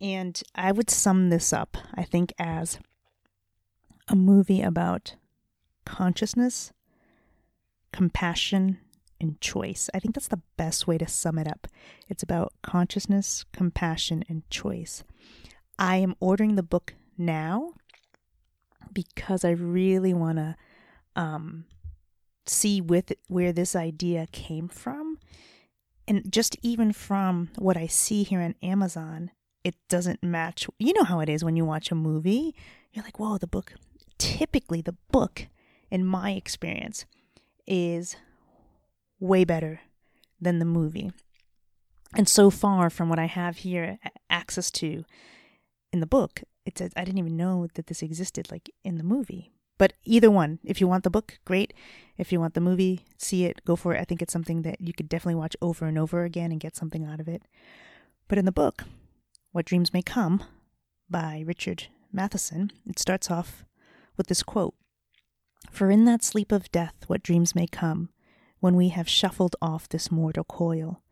And 0.00 0.40
I 0.54 0.72
would 0.72 0.90
sum 0.90 1.30
this 1.30 1.52
up, 1.52 1.76
I 1.94 2.02
think, 2.02 2.32
as 2.38 2.78
a 4.08 4.16
movie 4.16 4.62
about 4.62 5.14
consciousness, 5.84 6.72
compassion, 7.92 8.78
and 9.20 9.40
choice. 9.40 9.90
I 9.94 9.98
think 9.98 10.14
that's 10.14 10.28
the 10.28 10.42
best 10.56 10.86
way 10.86 10.98
to 10.98 11.06
sum 11.06 11.38
it 11.38 11.48
up. 11.48 11.66
It's 12.08 12.22
about 12.22 12.52
consciousness, 12.62 13.44
compassion, 13.52 14.24
and 14.28 14.48
choice. 14.50 15.02
I 15.78 15.96
am 15.96 16.14
ordering 16.20 16.56
the 16.56 16.62
book 16.62 16.94
now 17.16 17.74
because 18.92 19.44
I 19.44 19.50
really 19.50 20.14
want 20.14 20.38
to 20.38 20.56
um, 21.16 21.64
see 22.48 22.80
with 22.80 23.12
where 23.28 23.52
this 23.52 23.76
idea 23.76 24.26
came 24.32 24.68
from. 24.68 25.18
And 26.06 26.32
just 26.32 26.56
even 26.62 26.92
from 26.92 27.50
what 27.56 27.76
I 27.76 27.86
see 27.86 28.22
here 28.22 28.40
on 28.40 28.54
Amazon, 28.62 29.30
it 29.62 29.74
doesn't 29.88 30.22
match. 30.22 30.66
You 30.78 30.92
know 30.94 31.04
how 31.04 31.20
it 31.20 31.28
is 31.28 31.44
when 31.44 31.56
you 31.56 31.64
watch 31.64 31.90
a 31.90 31.94
movie. 31.94 32.54
You're 32.92 33.04
like, 33.04 33.18
whoa, 33.18 33.38
the 33.38 33.46
book. 33.46 33.74
Typically, 34.16 34.80
the 34.80 34.96
book, 35.12 35.46
in 35.90 36.04
my 36.04 36.32
experience, 36.32 37.04
is 37.66 38.16
way 39.20 39.44
better 39.44 39.80
than 40.40 40.58
the 40.58 40.64
movie. 40.64 41.12
And 42.14 42.28
so 42.28 42.50
far 42.50 42.88
from 42.88 43.10
what 43.10 43.18
I 43.18 43.26
have 43.26 43.58
here 43.58 43.98
access 44.30 44.70
to 44.72 45.04
in 45.92 46.00
the 46.00 46.06
book, 46.06 46.42
it 46.64 46.78
says 46.78 46.92
I 46.96 47.04
didn't 47.04 47.18
even 47.18 47.36
know 47.36 47.66
that 47.74 47.86
this 47.86 48.02
existed 48.02 48.50
like 48.50 48.70
in 48.82 48.96
the 48.96 49.04
movie. 49.04 49.52
But 49.78 49.92
either 50.04 50.30
one, 50.30 50.58
if 50.64 50.80
you 50.80 50.88
want 50.88 51.04
the 51.04 51.10
book, 51.10 51.38
great. 51.44 51.72
If 52.16 52.32
you 52.32 52.40
want 52.40 52.54
the 52.54 52.60
movie, 52.60 53.06
see 53.16 53.44
it, 53.44 53.64
go 53.64 53.76
for 53.76 53.94
it. 53.94 54.00
I 54.00 54.04
think 54.04 54.20
it's 54.20 54.32
something 54.32 54.62
that 54.62 54.80
you 54.80 54.92
could 54.92 55.08
definitely 55.08 55.36
watch 55.36 55.56
over 55.62 55.86
and 55.86 55.96
over 55.96 56.24
again 56.24 56.50
and 56.50 56.60
get 56.60 56.76
something 56.76 57.04
out 57.04 57.20
of 57.20 57.28
it. 57.28 57.42
But 58.26 58.38
in 58.38 58.44
the 58.44 58.52
book, 58.52 58.84
What 59.52 59.64
Dreams 59.64 59.92
May 59.94 60.02
Come 60.02 60.42
by 61.08 61.44
Richard 61.46 61.86
Matheson, 62.12 62.72
it 62.86 62.98
starts 62.98 63.30
off 63.30 63.64
with 64.16 64.26
this 64.26 64.42
quote 64.42 64.74
For 65.70 65.90
in 65.90 66.04
that 66.06 66.24
sleep 66.24 66.50
of 66.50 66.72
death, 66.72 66.94
what 67.06 67.22
dreams 67.22 67.54
may 67.54 67.68
come, 67.68 68.10
when 68.58 68.74
we 68.74 68.88
have 68.88 69.08
shuffled 69.08 69.54
off 69.62 69.88
this 69.88 70.10
mortal 70.10 70.44
coil, 70.44 71.02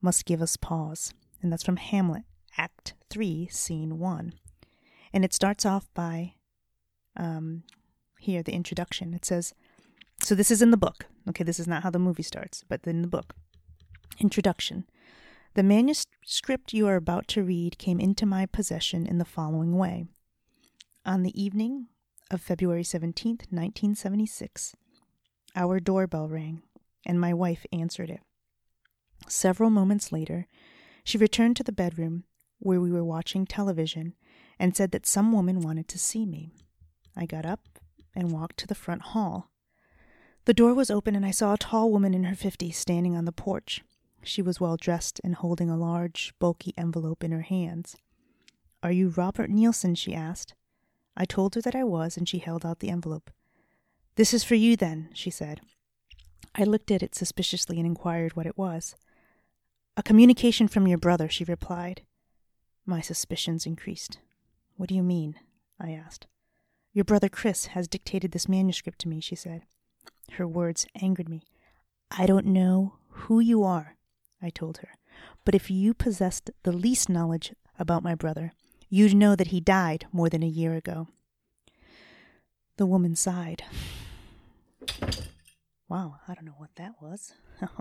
must 0.00 0.26
give 0.26 0.42
us 0.42 0.56
pause. 0.56 1.14
And 1.40 1.52
that's 1.52 1.62
from 1.62 1.76
Hamlet, 1.76 2.24
Act 2.58 2.94
3, 3.10 3.48
Scene 3.48 4.00
1. 4.00 4.34
And 5.12 5.24
it 5.24 5.32
starts 5.32 5.64
off 5.64 5.88
by 5.94 6.34
um, 7.16 7.62
here, 8.22 8.42
the 8.42 8.54
introduction. 8.54 9.14
It 9.14 9.24
says, 9.24 9.54
so 10.22 10.34
this 10.34 10.50
is 10.50 10.62
in 10.62 10.70
the 10.70 10.76
book. 10.76 11.06
Okay, 11.28 11.44
this 11.44 11.58
is 11.58 11.66
not 11.66 11.82
how 11.82 11.90
the 11.90 11.98
movie 11.98 12.22
starts, 12.22 12.64
but 12.68 12.86
in 12.86 13.02
the 13.02 13.08
book. 13.08 13.34
Introduction. 14.20 14.84
The 15.54 15.62
manuscript 15.62 16.72
you 16.72 16.86
are 16.86 16.96
about 16.96 17.28
to 17.28 17.42
read 17.42 17.78
came 17.78 18.00
into 18.00 18.24
my 18.24 18.46
possession 18.46 19.06
in 19.06 19.18
the 19.18 19.24
following 19.24 19.76
way. 19.76 20.06
On 21.04 21.22
the 21.22 21.42
evening 21.42 21.88
of 22.30 22.40
February 22.40 22.84
17th, 22.84 23.50
1976, 23.50 24.74
our 25.56 25.80
doorbell 25.80 26.28
rang, 26.28 26.62
and 27.04 27.20
my 27.20 27.34
wife 27.34 27.66
answered 27.72 28.08
it. 28.08 28.20
Several 29.28 29.68
moments 29.68 30.12
later, 30.12 30.46
she 31.04 31.18
returned 31.18 31.56
to 31.56 31.64
the 31.64 31.72
bedroom 31.72 32.24
where 32.60 32.80
we 32.80 32.92
were 32.92 33.04
watching 33.04 33.44
television 33.44 34.14
and 34.58 34.76
said 34.76 34.92
that 34.92 35.06
some 35.06 35.32
woman 35.32 35.60
wanted 35.60 35.88
to 35.88 35.98
see 35.98 36.24
me. 36.24 36.52
I 37.16 37.26
got 37.26 37.44
up 37.44 37.80
and 38.14 38.32
walked 38.32 38.56
to 38.58 38.66
the 38.66 38.74
front 38.74 39.02
hall. 39.02 39.50
The 40.44 40.54
door 40.54 40.74
was 40.74 40.90
open, 40.90 41.14
and 41.14 41.24
I 41.24 41.30
saw 41.30 41.54
a 41.54 41.58
tall 41.58 41.90
woman 41.90 42.14
in 42.14 42.24
her 42.24 42.34
fifties 42.34 42.76
standing 42.76 43.16
on 43.16 43.24
the 43.24 43.32
porch. 43.32 43.82
She 44.24 44.42
was 44.42 44.60
well 44.60 44.76
dressed 44.76 45.20
and 45.22 45.34
holding 45.34 45.70
a 45.70 45.76
large, 45.76 46.34
bulky 46.38 46.74
envelope 46.76 47.22
in 47.24 47.32
her 47.32 47.42
hands. 47.42 47.96
Are 48.82 48.92
you 48.92 49.08
Robert 49.08 49.50
Nielsen? 49.50 49.94
she 49.94 50.14
asked. 50.14 50.54
I 51.16 51.24
told 51.24 51.54
her 51.54 51.60
that 51.60 51.76
I 51.76 51.84
was, 51.84 52.16
and 52.16 52.28
she 52.28 52.38
held 52.38 52.66
out 52.66 52.80
the 52.80 52.90
envelope. 52.90 53.30
This 54.16 54.34
is 54.34 54.44
for 54.44 54.54
you, 54.54 54.76
then, 54.76 55.10
she 55.12 55.30
said. 55.30 55.60
I 56.54 56.64
looked 56.64 56.90
at 56.90 57.02
it 57.02 57.14
suspiciously 57.14 57.78
and 57.78 57.86
inquired 57.86 58.36
what 58.36 58.46
it 58.46 58.58
was. 58.58 58.94
A 59.96 60.02
communication 60.02 60.68
from 60.68 60.86
your 60.86 60.98
brother, 60.98 61.28
she 61.28 61.44
replied. 61.44 62.02
My 62.84 63.00
suspicions 63.00 63.66
increased. 63.66 64.18
What 64.76 64.88
do 64.88 64.94
you 64.94 65.02
mean? 65.02 65.36
I 65.80 65.92
asked. 65.92 66.26
Your 66.92 67.04
brother 67.04 67.28
Chris 67.28 67.66
has 67.66 67.88
dictated 67.88 68.32
this 68.32 68.48
manuscript 68.48 68.98
to 69.00 69.08
me, 69.08 69.20
she 69.20 69.34
said. 69.34 69.62
Her 70.32 70.46
words 70.46 70.86
angered 71.00 71.28
me. 71.28 71.42
I 72.10 72.26
don't 72.26 72.46
know 72.46 72.94
who 73.08 73.40
you 73.40 73.64
are, 73.64 73.96
I 74.42 74.50
told 74.50 74.78
her, 74.78 74.88
but 75.44 75.54
if 75.54 75.70
you 75.70 75.94
possessed 75.94 76.50
the 76.64 76.72
least 76.72 77.08
knowledge 77.08 77.54
about 77.78 78.02
my 78.02 78.14
brother, 78.14 78.52
you'd 78.90 79.14
know 79.14 79.34
that 79.34 79.48
he 79.48 79.60
died 79.60 80.06
more 80.12 80.28
than 80.28 80.42
a 80.42 80.46
year 80.46 80.74
ago. 80.74 81.08
The 82.76 82.86
woman 82.86 83.16
sighed. 83.16 83.64
Wow, 85.88 86.16
I 86.26 86.34
don't 86.34 86.44
know 86.44 86.54
what 86.56 86.74
that 86.76 87.00
was. 87.00 87.32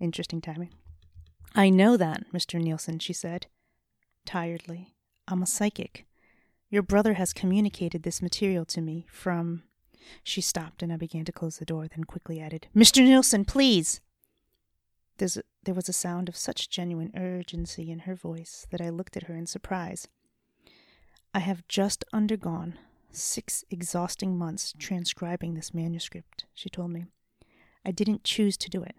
Interesting 0.00 0.40
timing. 0.40 0.70
I 1.54 1.70
know 1.70 1.96
that, 1.96 2.32
Mr. 2.32 2.60
Nielsen, 2.60 2.98
she 2.98 3.12
said, 3.12 3.46
tiredly. 4.24 4.94
I'm 5.28 5.42
a 5.42 5.46
psychic. 5.46 6.06
Your 6.74 6.82
brother 6.82 7.14
has 7.14 7.32
communicated 7.32 8.02
this 8.02 8.20
material 8.20 8.64
to 8.64 8.80
me 8.80 9.06
from. 9.08 9.62
She 10.24 10.40
stopped, 10.40 10.82
and 10.82 10.92
I 10.92 10.96
began 10.96 11.24
to 11.26 11.30
close 11.30 11.58
the 11.58 11.64
door, 11.64 11.86
then 11.86 12.02
quickly 12.02 12.40
added, 12.40 12.66
Mr. 12.74 13.00
Nielsen, 13.00 13.44
please! 13.44 14.00
There's 15.18 15.38
there 15.62 15.72
was 15.72 15.88
a 15.88 15.92
sound 15.92 16.28
of 16.28 16.36
such 16.36 16.68
genuine 16.68 17.12
urgency 17.16 17.92
in 17.92 18.00
her 18.00 18.16
voice 18.16 18.66
that 18.72 18.80
I 18.80 18.88
looked 18.88 19.16
at 19.16 19.22
her 19.28 19.36
in 19.36 19.46
surprise. 19.46 20.08
I 21.32 21.38
have 21.38 21.68
just 21.68 22.04
undergone 22.12 22.76
six 23.12 23.64
exhausting 23.70 24.36
months 24.36 24.74
transcribing 24.76 25.54
this 25.54 25.72
manuscript, 25.72 26.44
she 26.54 26.68
told 26.68 26.90
me. 26.90 27.04
I 27.86 27.92
didn't 27.92 28.24
choose 28.24 28.56
to 28.56 28.68
do 28.68 28.82
it. 28.82 28.96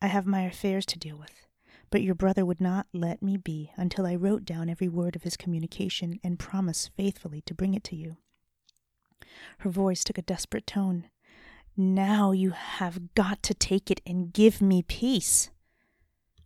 I 0.00 0.06
have 0.06 0.24
my 0.24 0.44
affairs 0.44 0.86
to 0.86 0.98
deal 0.98 1.18
with. 1.18 1.46
But 1.90 2.02
your 2.02 2.14
brother 2.14 2.44
would 2.44 2.60
not 2.60 2.86
let 2.92 3.22
me 3.22 3.36
be 3.36 3.70
until 3.76 4.06
I 4.06 4.14
wrote 4.14 4.44
down 4.44 4.68
every 4.68 4.88
word 4.88 5.16
of 5.16 5.22
his 5.22 5.36
communication 5.36 6.18
and 6.24 6.38
promised 6.38 6.90
faithfully 6.96 7.42
to 7.42 7.54
bring 7.54 7.74
it 7.74 7.84
to 7.84 7.96
you. 7.96 8.16
Her 9.58 9.70
voice 9.70 10.04
took 10.04 10.18
a 10.18 10.22
desperate 10.22 10.66
tone. 10.66 11.08
Now 11.76 12.32
you 12.32 12.50
have 12.50 13.14
got 13.14 13.42
to 13.44 13.54
take 13.54 13.90
it 13.90 14.00
and 14.06 14.32
give 14.32 14.60
me 14.60 14.82
peace. 14.82 15.50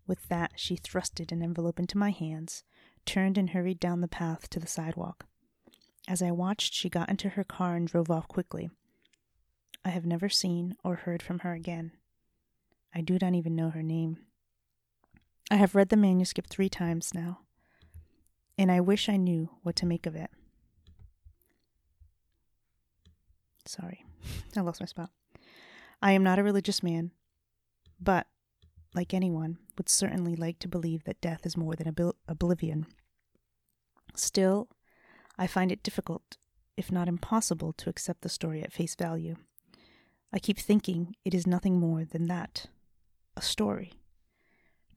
With 0.06 0.28
that, 0.28 0.52
she 0.56 0.76
thrusted 0.76 1.32
an 1.32 1.42
envelope 1.42 1.78
into 1.78 1.98
my 1.98 2.10
hands, 2.10 2.64
turned 3.04 3.36
and 3.36 3.50
hurried 3.50 3.78
down 3.78 4.00
the 4.00 4.08
path 4.08 4.48
to 4.50 4.60
the 4.60 4.66
sidewalk. 4.66 5.26
As 6.08 6.22
I 6.22 6.30
watched, 6.30 6.72
she 6.72 6.88
got 6.88 7.10
into 7.10 7.30
her 7.30 7.44
car 7.44 7.76
and 7.76 7.86
drove 7.86 8.10
off 8.10 8.26
quickly. 8.28 8.70
I 9.84 9.90
have 9.90 10.06
never 10.06 10.30
seen 10.30 10.74
or 10.82 10.96
heard 10.96 11.22
from 11.22 11.40
her 11.40 11.52
again. 11.52 11.92
I 12.94 13.02
do 13.02 13.18
not 13.20 13.34
even 13.34 13.54
know 13.54 13.68
her 13.70 13.82
name. 13.82 14.18
I 15.50 15.56
have 15.56 15.74
read 15.74 15.88
the 15.88 15.96
manuscript 15.96 16.50
three 16.50 16.68
times 16.68 17.14
now, 17.14 17.40
and 18.58 18.70
I 18.70 18.80
wish 18.80 19.08
I 19.08 19.16
knew 19.16 19.48
what 19.62 19.76
to 19.76 19.86
make 19.86 20.04
of 20.06 20.14
it. 20.14 20.30
Sorry, 23.64 24.04
I 24.56 24.60
lost 24.60 24.80
my 24.80 24.86
spot. 24.86 25.10
I 26.02 26.12
am 26.12 26.22
not 26.22 26.38
a 26.38 26.42
religious 26.42 26.82
man, 26.82 27.12
but, 28.00 28.26
like 28.94 29.14
anyone, 29.14 29.58
would 29.76 29.88
certainly 29.88 30.36
like 30.36 30.58
to 30.60 30.68
believe 30.68 31.04
that 31.04 31.20
death 31.20 31.44
is 31.44 31.56
more 31.56 31.74
than 31.74 31.88
ob- 31.88 32.16
oblivion. 32.26 32.86
Still, 34.14 34.68
I 35.38 35.46
find 35.46 35.72
it 35.72 35.82
difficult, 35.82 36.36
if 36.76 36.92
not 36.92 37.08
impossible, 37.08 37.72
to 37.74 37.90
accept 37.90 38.22
the 38.22 38.28
story 38.28 38.62
at 38.62 38.72
face 38.72 38.94
value. 38.94 39.36
I 40.32 40.38
keep 40.38 40.58
thinking 40.58 41.16
it 41.24 41.32
is 41.32 41.46
nothing 41.46 41.80
more 41.80 42.04
than 42.04 42.26
that 42.26 42.66
a 43.36 43.40
story. 43.40 43.92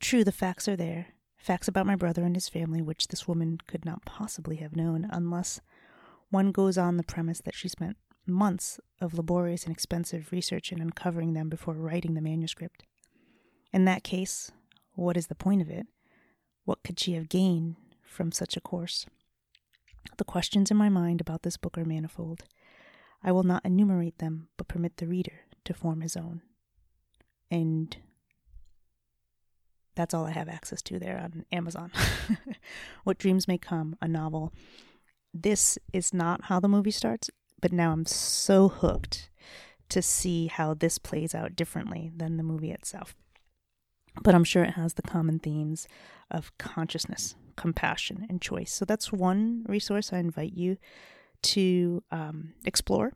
True, 0.02 0.24
the 0.24 0.32
facts 0.32 0.68
are 0.68 0.76
there 0.76 1.14
facts 1.42 1.68
about 1.68 1.88
my 1.88 1.96
brother 1.96 2.24
and 2.24 2.36
his 2.36 2.50
family, 2.50 2.82
which 2.82 3.08
this 3.08 3.28
woman 3.28 3.58
could 3.66 3.84
not 3.84 4.06
possibly 4.06 4.58
have 4.58 4.76
known 4.76 5.08
unless 5.10 5.60
one 6.30 6.52
goes 6.52 6.78
on 6.78 6.98
the 6.98 7.04
premise 7.04 7.42
that 7.42 7.56
she 7.56 7.68
spent 7.68 7.98
months 8.28 8.80
of 9.02 9.16
laborious 9.16 9.64
and 9.64 9.74
expensive 9.74 10.32
research 10.32 10.72
in 10.72 10.80
uncovering 10.80 11.34
them 11.34 11.50
before 11.50 11.74
writing 11.74 12.14
the 12.14 12.22
manuscript. 12.22 12.84
In 13.74 13.86
that 13.86 14.04
case, 14.04 14.52
what 14.94 15.18
is 15.18 15.28
the 15.28 15.36
point 15.36 15.62
of 15.62 15.70
it? 15.70 15.88
What 16.64 16.84
could 16.84 17.00
she 17.00 17.14
have 17.14 17.28
gained 17.28 17.76
from 18.04 18.32
such 18.32 18.56
a 18.56 18.62
course? 18.62 19.08
The 20.18 20.24
questions 20.24 20.70
in 20.70 20.78
my 20.78 20.90
mind 20.90 21.22
about 21.22 21.42
this 21.42 21.58
book 21.58 21.78
are 21.78 21.86
manifold. 21.86 22.44
I 23.24 23.32
will 23.32 23.44
not 23.44 23.66
enumerate 23.66 24.20
them, 24.20 24.50
but 24.58 24.68
permit 24.68 24.98
the 24.98 25.08
reader 25.08 25.42
to 25.66 25.74
form 25.74 26.02
his 26.02 26.16
own. 26.16 26.42
And 27.50 27.98
that's 30.02 30.16
all 30.16 30.26
I 30.26 30.32
have 30.32 30.50
access 30.50 30.82
to 30.84 30.98
there 30.98 31.20
on 31.20 31.46
Amazon. 31.52 31.92
what 33.04 33.20
Dreams 33.20 33.48
May 33.48 33.60
Come, 33.60 33.96
a 34.02 34.08
novel. 34.08 34.52
this 35.32 35.78
is 35.94 36.12
not 36.14 36.46
how 36.46 36.60
the 36.60 36.68
movie 36.68 36.92
starts, 36.92 37.30
but 37.62 37.72
now 37.72 37.92
I'm 37.92 38.08
so 38.08 38.68
hooked 38.68 39.30
to 39.90 40.02
see 40.02 40.48
how 40.48 40.74
this 40.74 40.98
plays 40.98 41.36
out 41.36 41.56
differently 41.56 42.12
than 42.16 42.38
the 42.38 42.44
movie 42.44 42.72
itself. 42.72 43.16
But 44.24 44.34
I'm 44.34 44.44
sure 44.44 44.64
it 44.64 44.72
has 44.72 44.96
the 44.96 45.04
common 45.04 45.38
themes 45.38 45.88
of 46.32 46.52
consciousness, 46.58 47.36
compassion, 47.56 48.26
and 48.28 48.42
choice. 48.42 48.74
So 48.74 48.84
that's 48.84 49.14
one 49.14 49.66
resource 49.70 50.12
I 50.12 50.18
invite 50.18 50.54
you 50.54 50.78
to 51.44 52.04
um, 52.12 52.54
explore 52.66 53.14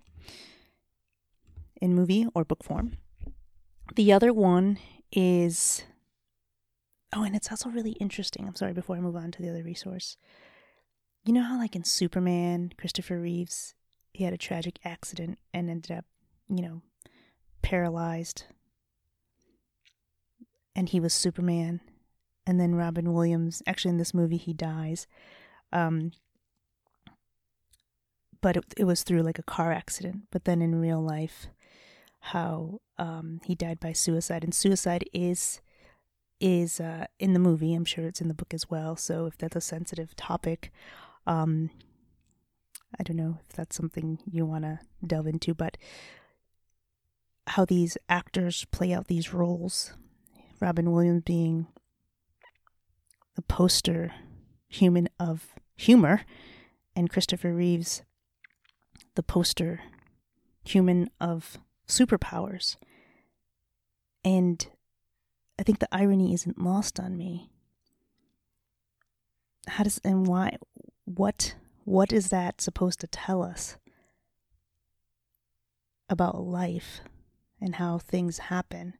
in 1.81 1.95
movie 1.95 2.27
or 2.35 2.45
book 2.45 2.63
form. 2.63 2.97
The 3.95 4.13
other 4.13 4.31
one 4.31 4.77
is, 5.11 5.83
oh, 7.15 7.23
and 7.23 7.35
it's 7.35 7.49
also 7.49 7.69
really 7.69 7.93
interesting. 7.93 8.47
I'm 8.47 8.55
sorry, 8.55 8.73
before 8.73 8.97
I 8.97 8.99
move 8.99 9.15
on 9.15 9.31
to 9.31 9.41
the 9.41 9.49
other 9.49 9.63
resource. 9.63 10.17
You 11.23 11.33
know 11.33 11.43
how, 11.43 11.57
like 11.57 11.75
in 11.75 11.83
Superman, 11.83 12.73
Christopher 12.77 13.19
Reeves, 13.19 13.73
he 14.13 14.25
had 14.25 14.33
a 14.33 14.37
tragic 14.37 14.79
accident 14.83 15.39
and 15.53 15.69
ended 15.69 15.91
up, 15.91 16.05
you 16.49 16.61
know, 16.61 16.81
paralyzed. 17.61 18.45
And 20.75 20.89
he 20.89 20.99
was 20.99 21.13
Superman. 21.13 21.79
And 22.45 22.59
then 22.59 22.75
Robin 22.75 23.13
Williams, 23.13 23.63
actually 23.65 23.91
in 23.91 23.97
this 23.97 24.13
movie, 24.13 24.37
he 24.37 24.53
dies. 24.53 25.07
Um, 25.73 26.11
but 28.41 28.57
it, 28.57 28.65
it 28.77 28.83
was 28.83 29.01
through 29.01 29.23
like 29.23 29.39
a 29.39 29.43
car 29.43 29.71
accident. 29.71 30.23
But 30.31 30.45
then 30.45 30.61
in 30.61 30.79
real 30.79 31.01
life, 31.01 31.47
how 32.19 32.81
um, 32.97 33.39
he 33.45 33.55
died 33.55 33.79
by 33.79 33.93
suicide, 33.93 34.43
and 34.43 34.53
suicide 34.53 35.09
is 35.13 35.61
is 36.39 36.79
uh, 36.79 37.05
in 37.19 37.33
the 37.33 37.39
movie. 37.39 37.73
I'm 37.73 37.85
sure 37.85 38.07
it's 38.07 38.21
in 38.21 38.27
the 38.27 38.33
book 38.33 38.53
as 38.53 38.69
well. 38.69 38.95
So 38.95 39.25
if 39.25 39.37
that's 39.37 39.55
a 39.55 39.61
sensitive 39.61 40.15
topic, 40.15 40.71
um, 41.25 41.69
I 42.99 43.03
don't 43.03 43.17
know 43.17 43.39
if 43.47 43.55
that's 43.55 43.75
something 43.75 44.19
you 44.29 44.45
want 44.45 44.63
to 44.63 44.79
delve 45.05 45.27
into, 45.27 45.53
but 45.53 45.77
how 47.47 47.65
these 47.65 47.97
actors 48.09 48.65
play 48.71 48.93
out 48.93 49.07
these 49.07 49.33
roles. 49.33 49.93
Robin 50.59 50.91
Williams 50.91 51.23
being 51.25 51.67
the 53.35 53.41
poster 53.41 54.13
human 54.67 55.09
of 55.19 55.53
humor, 55.75 56.21
and 56.95 57.09
Christopher 57.09 57.53
Reeves, 57.53 58.03
the 59.15 59.23
poster 59.23 59.81
human 60.63 61.09
of 61.19 61.57
superpowers. 61.87 62.77
And 64.23 64.65
I 65.57 65.63
think 65.63 65.79
the 65.79 65.87
irony 65.91 66.33
isn't 66.33 66.61
lost 66.61 66.99
on 66.99 67.17
me. 67.17 67.49
How 69.67 69.83
does 69.83 69.99
and 70.03 70.27
why 70.27 70.57
what 71.05 71.55
what 71.85 72.11
is 72.11 72.29
that 72.29 72.61
supposed 72.61 72.99
to 72.99 73.07
tell 73.07 73.41
us 73.41 73.77
about 76.09 76.39
life 76.41 76.99
and 77.59 77.75
how 77.75 77.97
things 77.97 78.37
happen? 78.37 78.95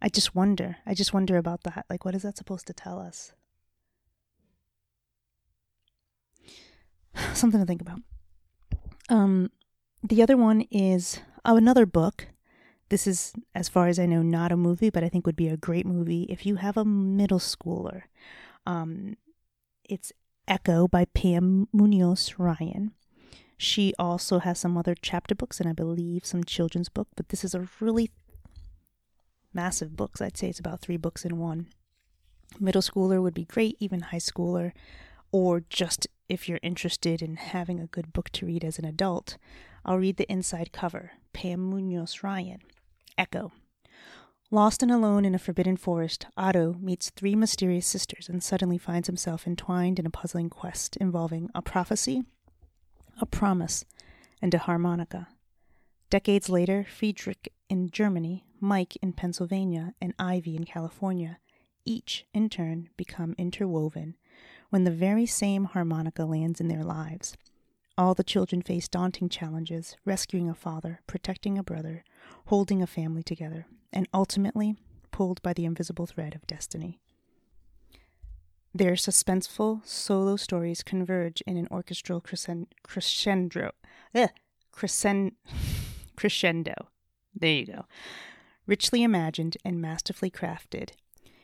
I 0.00 0.08
just 0.08 0.34
wonder. 0.34 0.76
I 0.84 0.94
just 0.94 1.12
wonder 1.14 1.36
about 1.36 1.62
that. 1.64 1.86
Like 1.88 2.04
what 2.04 2.14
is 2.14 2.22
that 2.22 2.36
supposed 2.36 2.66
to 2.66 2.72
tell 2.72 2.98
us? 3.00 3.32
Something 7.34 7.60
to 7.60 7.66
think 7.66 7.80
about. 7.80 8.00
Um 9.08 9.50
the 10.02 10.22
other 10.22 10.36
one 10.36 10.62
is 10.70 11.20
Oh, 11.44 11.56
another 11.56 11.86
book. 11.86 12.28
This 12.92 13.06
is, 13.06 13.32
as 13.54 13.70
far 13.70 13.88
as 13.88 13.98
I 13.98 14.04
know, 14.04 14.20
not 14.20 14.52
a 14.52 14.56
movie, 14.58 14.90
but 14.90 15.02
I 15.02 15.08
think 15.08 15.24
would 15.24 15.34
be 15.34 15.48
a 15.48 15.56
great 15.56 15.86
movie 15.86 16.24
if 16.24 16.44
you 16.44 16.56
have 16.56 16.76
a 16.76 16.84
middle 16.84 17.38
schooler. 17.38 18.02
Um, 18.66 19.16
it's 19.88 20.12
Echo 20.46 20.86
by 20.86 21.06
Pam 21.06 21.68
Munoz 21.72 22.38
Ryan. 22.38 22.92
She 23.56 23.94
also 23.98 24.40
has 24.40 24.58
some 24.58 24.76
other 24.76 24.94
chapter 24.94 25.34
books 25.34 25.58
and 25.58 25.66
I 25.70 25.72
believe 25.72 26.26
some 26.26 26.44
children's 26.44 26.90
book, 26.90 27.08
but 27.16 27.30
this 27.30 27.44
is 27.44 27.54
a 27.54 27.66
really 27.80 28.10
massive 29.54 29.96
books. 29.96 30.20
I'd 30.20 30.36
say 30.36 30.50
it's 30.50 30.60
about 30.60 30.82
three 30.82 30.98
books 30.98 31.24
in 31.24 31.38
one. 31.38 31.68
Middle 32.60 32.82
schooler 32.82 33.22
would 33.22 33.32
be 33.32 33.46
great, 33.46 33.78
even 33.80 34.00
high 34.00 34.18
schooler, 34.18 34.72
or 35.30 35.62
just 35.70 36.08
if 36.28 36.46
you're 36.46 36.60
interested 36.62 37.22
in 37.22 37.36
having 37.36 37.80
a 37.80 37.86
good 37.86 38.12
book 38.12 38.28
to 38.32 38.44
read 38.44 38.62
as 38.62 38.78
an 38.78 38.84
adult. 38.84 39.38
I'll 39.82 39.96
read 39.96 40.18
the 40.18 40.30
inside 40.30 40.72
cover. 40.72 41.12
Pam 41.32 41.70
Munoz 41.70 42.22
Ryan. 42.22 42.60
Echo. 43.16 43.52
Lost 44.50 44.82
and 44.82 44.92
alone 44.92 45.24
in 45.24 45.34
a 45.34 45.38
forbidden 45.38 45.76
forest, 45.76 46.26
Otto 46.36 46.74
meets 46.80 47.10
three 47.10 47.34
mysterious 47.34 47.86
sisters 47.86 48.28
and 48.28 48.42
suddenly 48.42 48.78
finds 48.78 49.08
himself 49.08 49.46
entwined 49.46 49.98
in 49.98 50.06
a 50.06 50.10
puzzling 50.10 50.50
quest 50.50 50.96
involving 50.98 51.48
a 51.54 51.62
prophecy, 51.62 52.24
a 53.20 53.26
promise, 53.26 53.84
and 54.42 54.52
a 54.52 54.58
harmonica. 54.58 55.28
Decades 56.10 56.50
later, 56.50 56.84
Friedrich 56.84 57.52
in 57.70 57.90
Germany, 57.90 58.44
Mike 58.60 58.96
in 58.96 59.14
Pennsylvania, 59.14 59.94
and 60.00 60.12
Ivy 60.18 60.56
in 60.56 60.64
California 60.64 61.38
each, 61.84 62.26
in 62.32 62.48
turn, 62.48 62.88
become 62.96 63.34
interwoven 63.38 64.16
when 64.70 64.84
the 64.84 64.90
very 64.90 65.26
same 65.26 65.64
harmonica 65.64 66.24
lands 66.24 66.60
in 66.60 66.68
their 66.68 66.84
lives. 66.84 67.36
All 67.98 68.14
the 68.14 68.24
children 68.24 68.62
face 68.62 68.88
daunting 68.88 69.28
challenges 69.28 69.96
rescuing 70.04 70.48
a 70.48 70.54
father, 70.54 71.00
protecting 71.06 71.58
a 71.58 71.62
brother, 71.62 72.04
holding 72.46 72.82
a 72.82 72.86
family 72.86 73.22
together, 73.22 73.66
and 73.92 74.08
ultimately 74.14 74.76
pulled 75.10 75.42
by 75.42 75.52
the 75.52 75.66
invisible 75.66 76.06
thread 76.06 76.34
of 76.34 76.46
destiny. 76.46 76.98
Their 78.74 78.92
suspenseful 78.92 79.86
solo 79.86 80.36
stories 80.36 80.82
converge 80.82 81.42
in 81.42 81.58
an 81.58 81.68
orchestral 81.70 82.22
crescendo. 82.22 83.72
Eh, 84.14 84.28
crescendo. 84.72 85.34
crescendo. 86.16 86.74
There 87.34 87.52
you 87.52 87.66
go. 87.66 87.84
Richly 88.66 89.02
imagined 89.02 89.58
and 89.64 89.82
masterfully 89.82 90.30
crafted. 90.30 90.92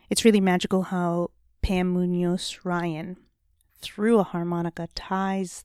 It's 0.09 0.25
really 0.25 0.41
magical 0.41 0.85
how 0.85 1.33
Pam 1.61 1.89
Munoz 1.89 2.61
Ryan, 2.65 3.19
through 3.81 4.19
a 4.19 4.25
harmonica, 4.25 4.89
ties 4.95 5.65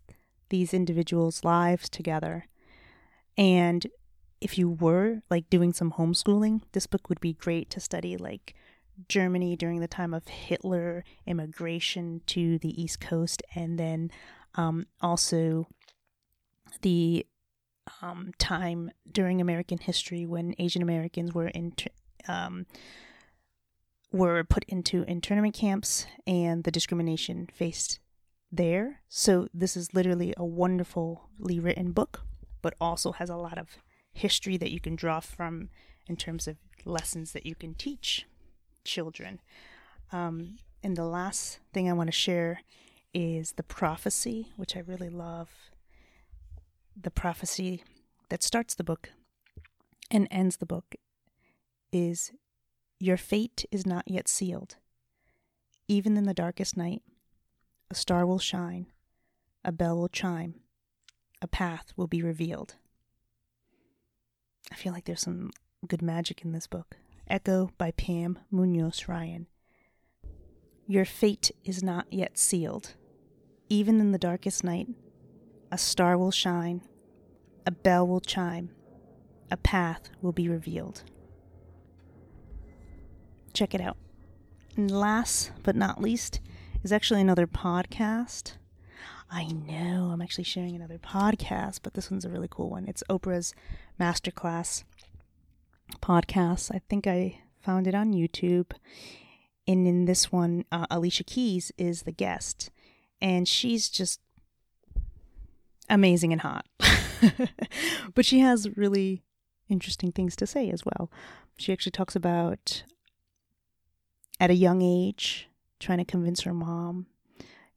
these 0.54 0.72
individuals' 0.72 1.44
lives 1.44 1.90
together. 1.90 2.46
And 3.36 3.88
if 4.40 4.56
you 4.56 4.70
were 4.70 5.24
like 5.28 5.50
doing 5.50 5.74
some 5.74 5.94
homeschooling, 5.94 6.62
this 6.74 6.86
book 6.86 7.10
would 7.10 7.20
be 7.20 7.34
great 7.34 7.72
to 7.72 7.80
study 7.80 8.18
like 8.18 8.54
Germany 9.10 9.56
during 9.56 9.80
the 9.80 9.88
time 9.88 10.14
of 10.14 10.28
Hitler, 10.28 11.04
immigration 11.26 12.22
to 12.28 12.60
the 12.60 12.80
East 12.80 13.00
Coast, 13.00 13.42
and 13.56 13.80
then 13.80 14.12
um, 14.54 14.86
also 15.02 15.66
the 16.84 17.26
um, 18.04 18.32
time 18.38 18.92
during 19.12 19.42
American 19.42 19.80
history 19.80 20.24
when 20.24 20.54
Asian 20.60 20.84
Americans 20.84 21.34
were 21.34 21.48
in, 21.48 21.74
um, 22.28 22.68
were 24.12 24.44
put 24.44 24.66
into 24.66 25.02
internment 25.06 25.56
camps 25.56 26.06
and 26.28 26.64
the 26.64 26.70
discrimination 26.70 27.50
faced 27.52 28.00
there. 28.56 29.02
So 29.10 29.48
this 29.54 29.76
is 29.76 29.94
literally 29.94 30.34
a 30.38 30.46
wonderfully 30.46 31.60
written 31.60 31.92
book, 31.92 32.22
but 32.62 32.76
also 32.80 33.12
has 33.14 33.30
a 33.30 33.36
lot 33.36 33.58
of 33.58 33.78
history 34.14 34.58
that 34.58 34.72
you 34.72 34.80
can 34.80 34.96
draw 34.96 35.20
from 35.20 35.70
in 36.08 36.16
terms 36.16 36.48
of 36.48 36.58
lessons 36.86 37.32
that 37.32 37.46
you 37.46 37.56
can 37.56 37.74
teach 37.74 38.26
children. 38.84 39.42
Um, 40.12 40.58
and 40.84 40.96
the 40.96 41.06
last 41.06 41.60
thing 41.74 41.90
I 41.90 41.94
want 41.94 42.08
to 42.08 42.12
share 42.12 42.62
is 43.14 43.54
the 43.54 43.64
prophecy, 43.64 44.50
which 44.56 44.76
I 44.76 44.80
really 44.80 45.10
love. 45.10 45.50
The 47.00 47.12
prophecy 47.12 47.84
that 48.30 48.44
starts 48.44 48.76
the 48.76 48.84
book 48.84 49.10
and 50.12 50.28
ends 50.30 50.58
the 50.58 50.66
book 50.66 50.96
is 51.92 52.32
Your 53.00 53.18
fate 53.18 53.66
is 53.72 53.86
not 53.86 54.08
yet 54.08 54.28
sealed. 54.28 54.76
Even 55.88 56.18
in 56.18 56.26
the 56.26 56.34
darkest 56.34 56.78
night, 56.78 57.02
a 57.94 57.96
star 57.96 58.26
will 58.26 58.40
shine, 58.40 58.88
a 59.64 59.72
bell 59.72 59.96
will 59.96 60.10
chime, 60.10 60.56
a 61.44 61.48
path 61.48 61.94
will 61.96 62.08
be 62.08 62.24
revealed. 62.24 62.74
I 64.72 64.76
feel 64.76 64.94
like 64.94 65.06
there's 65.06 65.22
some 65.22 65.52
good 65.88 66.02
magic 66.02 66.44
in 66.44 66.54
this 66.54 66.66
book. 66.66 66.98
Echo 67.28 67.70
by 67.78 67.92
Pam 67.92 68.40
Munoz 68.50 69.08
Ryan. 69.08 69.46
Your 70.88 71.06
fate 71.06 71.52
is 71.64 71.84
not 71.84 72.08
yet 72.12 72.40
sealed. 72.40 72.96
Even 73.70 74.00
in 74.02 74.12
the 74.12 74.18
darkest 74.18 74.64
night, 74.64 74.88
a 75.72 75.78
star 75.78 76.18
will 76.18 76.32
shine, 76.32 76.82
a 77.68 77.72
bell 77.72 78.08
will 78.08 78.22
chime, 78.22 78.72
a 79.52 79.58
path 79.58 80.10
will 80.20 80.32
be 80.32 80.50
revealed. 80.50 81.04
Check 83.54 83.76
it 83.76 83.82
out. 83.82 83.98
And 84.76 84.90
last 84.90 85.52
but 85.62 85.76
not 85.76 86.02
least, 86.02 86.40
is 86.84 86.92
actually 86.92 87.22
another 87.22 87.48
podcast. 87.48 88.54
I 89.32 89.46
know, 89.46 90.12
I'm 90.12 90.22
actually 90.22 90.44
sharing 90.44 90.76
another 90.76 91.00
podcast, 91.00 91.80
but 91.82 91.94
this 91.94 92.12
one's 92.12 92.26
a 92.26 92.30
really 92.30 92.50
cool 92.50 92.70
one. 92.70 92.86
It's 92.88 93.04
Oprah's 93.10 93.56
Masterclass 94.00 94.84
podcast. 96.02 96.74
I 96.74 96.82
think 96.90 97.08
I 97.08 97.40
found 97.62 97.88
it 97.88 97.96
on 97.96 98.14
YouTube. 98.14 98.74
And 99.66 99.88
in 99.88 100.06
this 100.06 100.32
one, 100.32 100.66
uh, 100.72 100.86
Alicia 100.92 101.24
Keys 101.24 101.72
is 101.78 102.04
the 102.04 102.12
guest. 102.12 102.70
And 103.22 103.48
she's 103.48 103.90
just 103.90 104.20
amazing 105.90 106.34
and 106.34 106.42
hot. 106.42 106.66
but 108.14 108.26
she 108.26 108.40
has 108.40 108.76
really 108.76 109.24
interesting 109.70 110.12
things 110.12 110.36
to 110.36 110.46
say 110.46 110.70
as 110.70 110.84
well. 110.86 111.10
She 111.58 111.72
actually 111.72 111.92
talks 111.92 112.16
about 112.16 112.84
at 114.40 114.50
a 114.50 114.56
young 114.56 114.82
age 114.82 115.48
trying 115.84 116.00
to 116.00 116.06
convince 116.06 116.42
her 116.42 116.54
mom, 116.54 117.08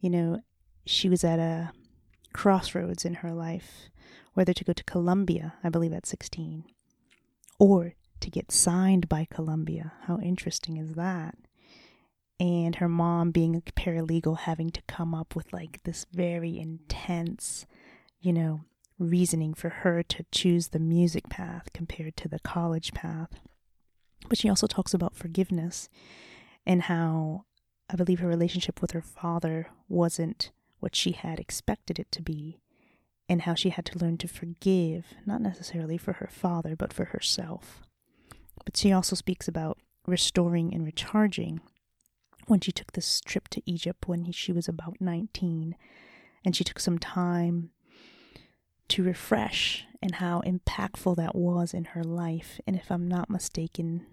you 0.00 0.10
know, 0.10 0.40
she 0.84 1.08
was 1.08 1.24
at 1.24 1.38
a 1.38 1.72
crossroads 2.32 3.04
in 3.04 3.14
her 3.14 3.32
life 3.32 3.90
whether 4.36 4.52
to 4.52 4.64
go 4.64 4.74
to 4.74 4.84
Columbia, 4.84 5.54
I 5.64 5.70
believe 5.70 5.94
at 5.94 6.04
16, 6.04 6.64
or 7.58 7.94
to 8.20 8.30
get 8.30 8.52
signed 8.52 9.08
by 9.08 9.26
Columbia. 9.30 9.94
How 10.02 10.18
interesting 10.18 10.76
is 10.76 10.92
that? 10.92 11.36
And 12.38 12.76
her 12.76 12.88
mom, 12.88 13.30
being 13.30 13.56
a 13.56 13.62
paralegal, 13.62 14.40
having 14.40 14.70
to 14.72 14.82
come 14.86 15.14
up 15.14 15.34
with 15.34 15.54
like 15.54 15.82
this 15.84 16.04
very 16.12 16.58
intense, 16.58 17.64
you 18.20 18.30
know, 18.30 18.60
reasoning 18.98 19.54
for 19.54 19.70
her 19.70 20.02
to 20.02 20.26
choose 20.30 20.68
the 20.68 20.78
music 20.78 21.30
path 21.30 21.72
compared 21.72 22.14
to 22.18 22.28
the 22.28 22.40
college 22.40 22.92
path. 22.92 23.40
But 24.28 24.36
she 24.36 24.50
also 24.50 24.66
talks 24.66 24.92
about 24.92 25.16
forgiveness 25.16 25.88
and 26.66 26.82
how 26.82 27.46
I 27.88 27.96
believe 27.96 28.20
her 28.20 28.28
relationship 28.28 28.82
with 28.82 28.90
her 28.92 29.02
father 29.02 29.68
wasn't 29.88 30.50
what 30.80 30.96
she 30.96 31.12
had 31.12 31.38
expected 31.38 31.98
it 31.98 32.10
to 32.12 32.22
be, 32.22 32.58
and 33.28 33.42
how 33.42 33.54
she 33.54 33.70
had 33.70 33.86
to 33.86 33.98
learn 33.98 34.18
to 34.18 34.28
forgive, 34.28 35.14
not 35.24 35.40
necessarily 35.40 35.96
for 35.96 36.14
her 36.14 36.28
father, 36.30 36.76
but 36.76 36.92
for 36.92 37.06
herself. 37.06 37.82
But 38.64 38.76
she 38.76 38.92
also 38.92 39.16
speaks 39.16 39.48
about 39.48 39.78
restoring 40.06 40.74
and 40.74 40.84
recharging 40.84 41.60
when 42.46 42.60
she 42.60 42.72
took 42.72 42.92
this 42.92 43.20
trip 43.20 43.48
to 43.48 43.62
Egypt 43.66 44.06
when 44.06 44.30
she 44.32 44.52
was 44.52 44.68
about 44.68 45.00
19, 45.00 45.76
and 46.44 46.56
she 46.56 46.64
took 46.64 46.78
some 46.78 46.98
time 46.98 47.70
to 48.88 49.02
refresh 49.02 49.84
and 50.00 50.16
how 50.16 50.42
impactful 50.42 51.16
that 51.16 51.34
was 51.34 51.74
in 51.74 51.86
her 51.86 52.04
life. 52.04 52.60
And 52.66 52.76
if 52.76 52.90
I'm 52.90 53.08
not 53.08 53.30
mistaken, 53.30 54.06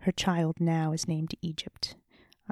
her 0.00 0.12
child 0.12 0.56
now 0.58 0.92
is 0.92 1.06
named 1.06 1.34
Egypt. 1.42 1.96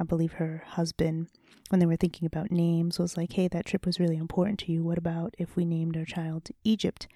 I 0.00 0.04
believe 0.04 0.32
her 0.34 0.64
husband, 0.66 1.28
when 1.68 1.78
they 1.78 1.86
were 1.86 1.96
thinking 1.96 2.24
about 2.24 2.50
names, 2.50 2.98
was 2.98 3.18
like, 3.18 3.34
hey, 3.34 3.48
that 3.48 3.66
trip 3.66 3.84
was 3.84 4.00
really 4.00 4.16
important 4.16 4.58
to 4.60 4.72
you. 4.72 4.82
What 4.82 4.96
about 4.96 5.34
if 5.38 5.56
we 5.56 5.66
named 5.66 5.94
our 5.96 6.06
child 6.06 6.48
Egypt? 6.64 7.06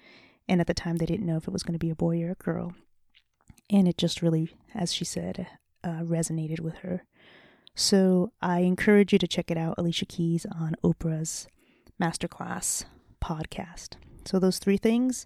And 0.47 0.61
at 0.61 0.67
the 0.67 0.75
time, 0.75 0.97
they 0.97 1.07
didn't 1.07 1.25
know 1.25 1.37
if 1.37 1.47
it 1.47 1.51
was 1.51 1.63
going 1.63 1.73
to 1.73 1.83
be 1.83 1.89
a 1.89 1.95
boy 1.95 2.21
or 2.21 2.29
a 2.29 2.35
girl. 2.35 2.75
And 3.71 3.87
it 3.87 3.97
just 3.97 4.21
really, 4.21 4.55
as 4.75 4.93
she 4.93 5.03
said, 5.03 5.47
uh, 5.83 6.01
resonated 6.03 6.59
with 6.59 6.75
her. 6.77 7.05
So 7.73 8.31
I 8.39 8.59
encourage 8.59 9.11
you 9.11 9.19
to 9.19 9.27
check 9.27 9.49
it 9.49 9.57
out, 9.57 9.75
Alicia 9.79 10.05
Keys 10.05 10.45
on 10.45 10.75
Oprah's 10.83 11.47
Masterclass 11.99 12.85
podcast. 13.19 13.95
So 14.25 14.37
those 14.37 14.59
three 14.59 14.77
things 14.77 15.25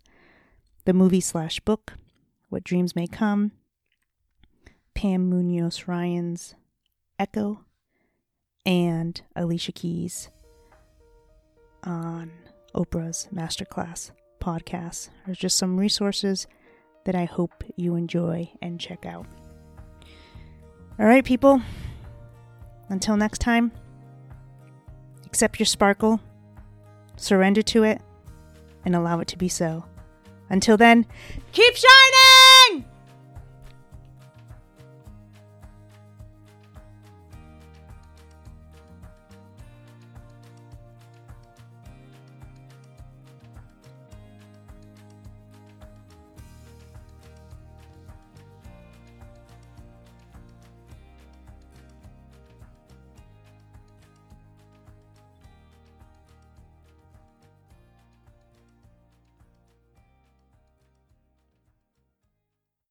the 0.86 0.94
movie 0.94 1.22
slash 1.22 1.60
book, 1.60 1.96
What 2.48 2.64
Dreams 2.64 2.96
May 2.96 3.06
Come, 3.06 3.52
Pam 4.96 5.30
Munoz 5.30 5.88
Ryan's 5.88 6.56
Echo, 7.20 7.66
and 8.66 9.22
Alicia 9.36 9.74
Keys 9.74 10.30
on 11.84 12.32
Oprah's 12.74 13.28
Masterclass 13.34 14.12
podcast. 14.42 15.10
There's 15.26 15.38
just 15.38 15.58
some 15.58 15.78
resources 15.78 16.48
that 17.06 17.16
I 17.16 17.26
hope 17.26 17.64
you 17.76 17.96
enjoy 17.96 18.50
and 18.62 18.80
check 18.80 19.06
out. 19.06 19.26
All 20.98 21.06
right, 21.06 21.24
people. 21.24 21.62
Until 22.90 23.18
next 23.18 23.40
time, 23.40 23.72
accept 25.26 25.60
your 25.60 25.66
sparkle, 25.66 26.20
surrender 27.18 27.62
to 27.64 27.84
it, 27.84 28.02
and 28.86 28.96
allow 28.96 29.20
it 29.20 29.28
to 29.30 29.38
be 29.38 29.50
so. 29.50 29.86
Until 30.50 30.78
then, 30.78 31.06
keep 31.52 31.76
shining! 31.76 32.29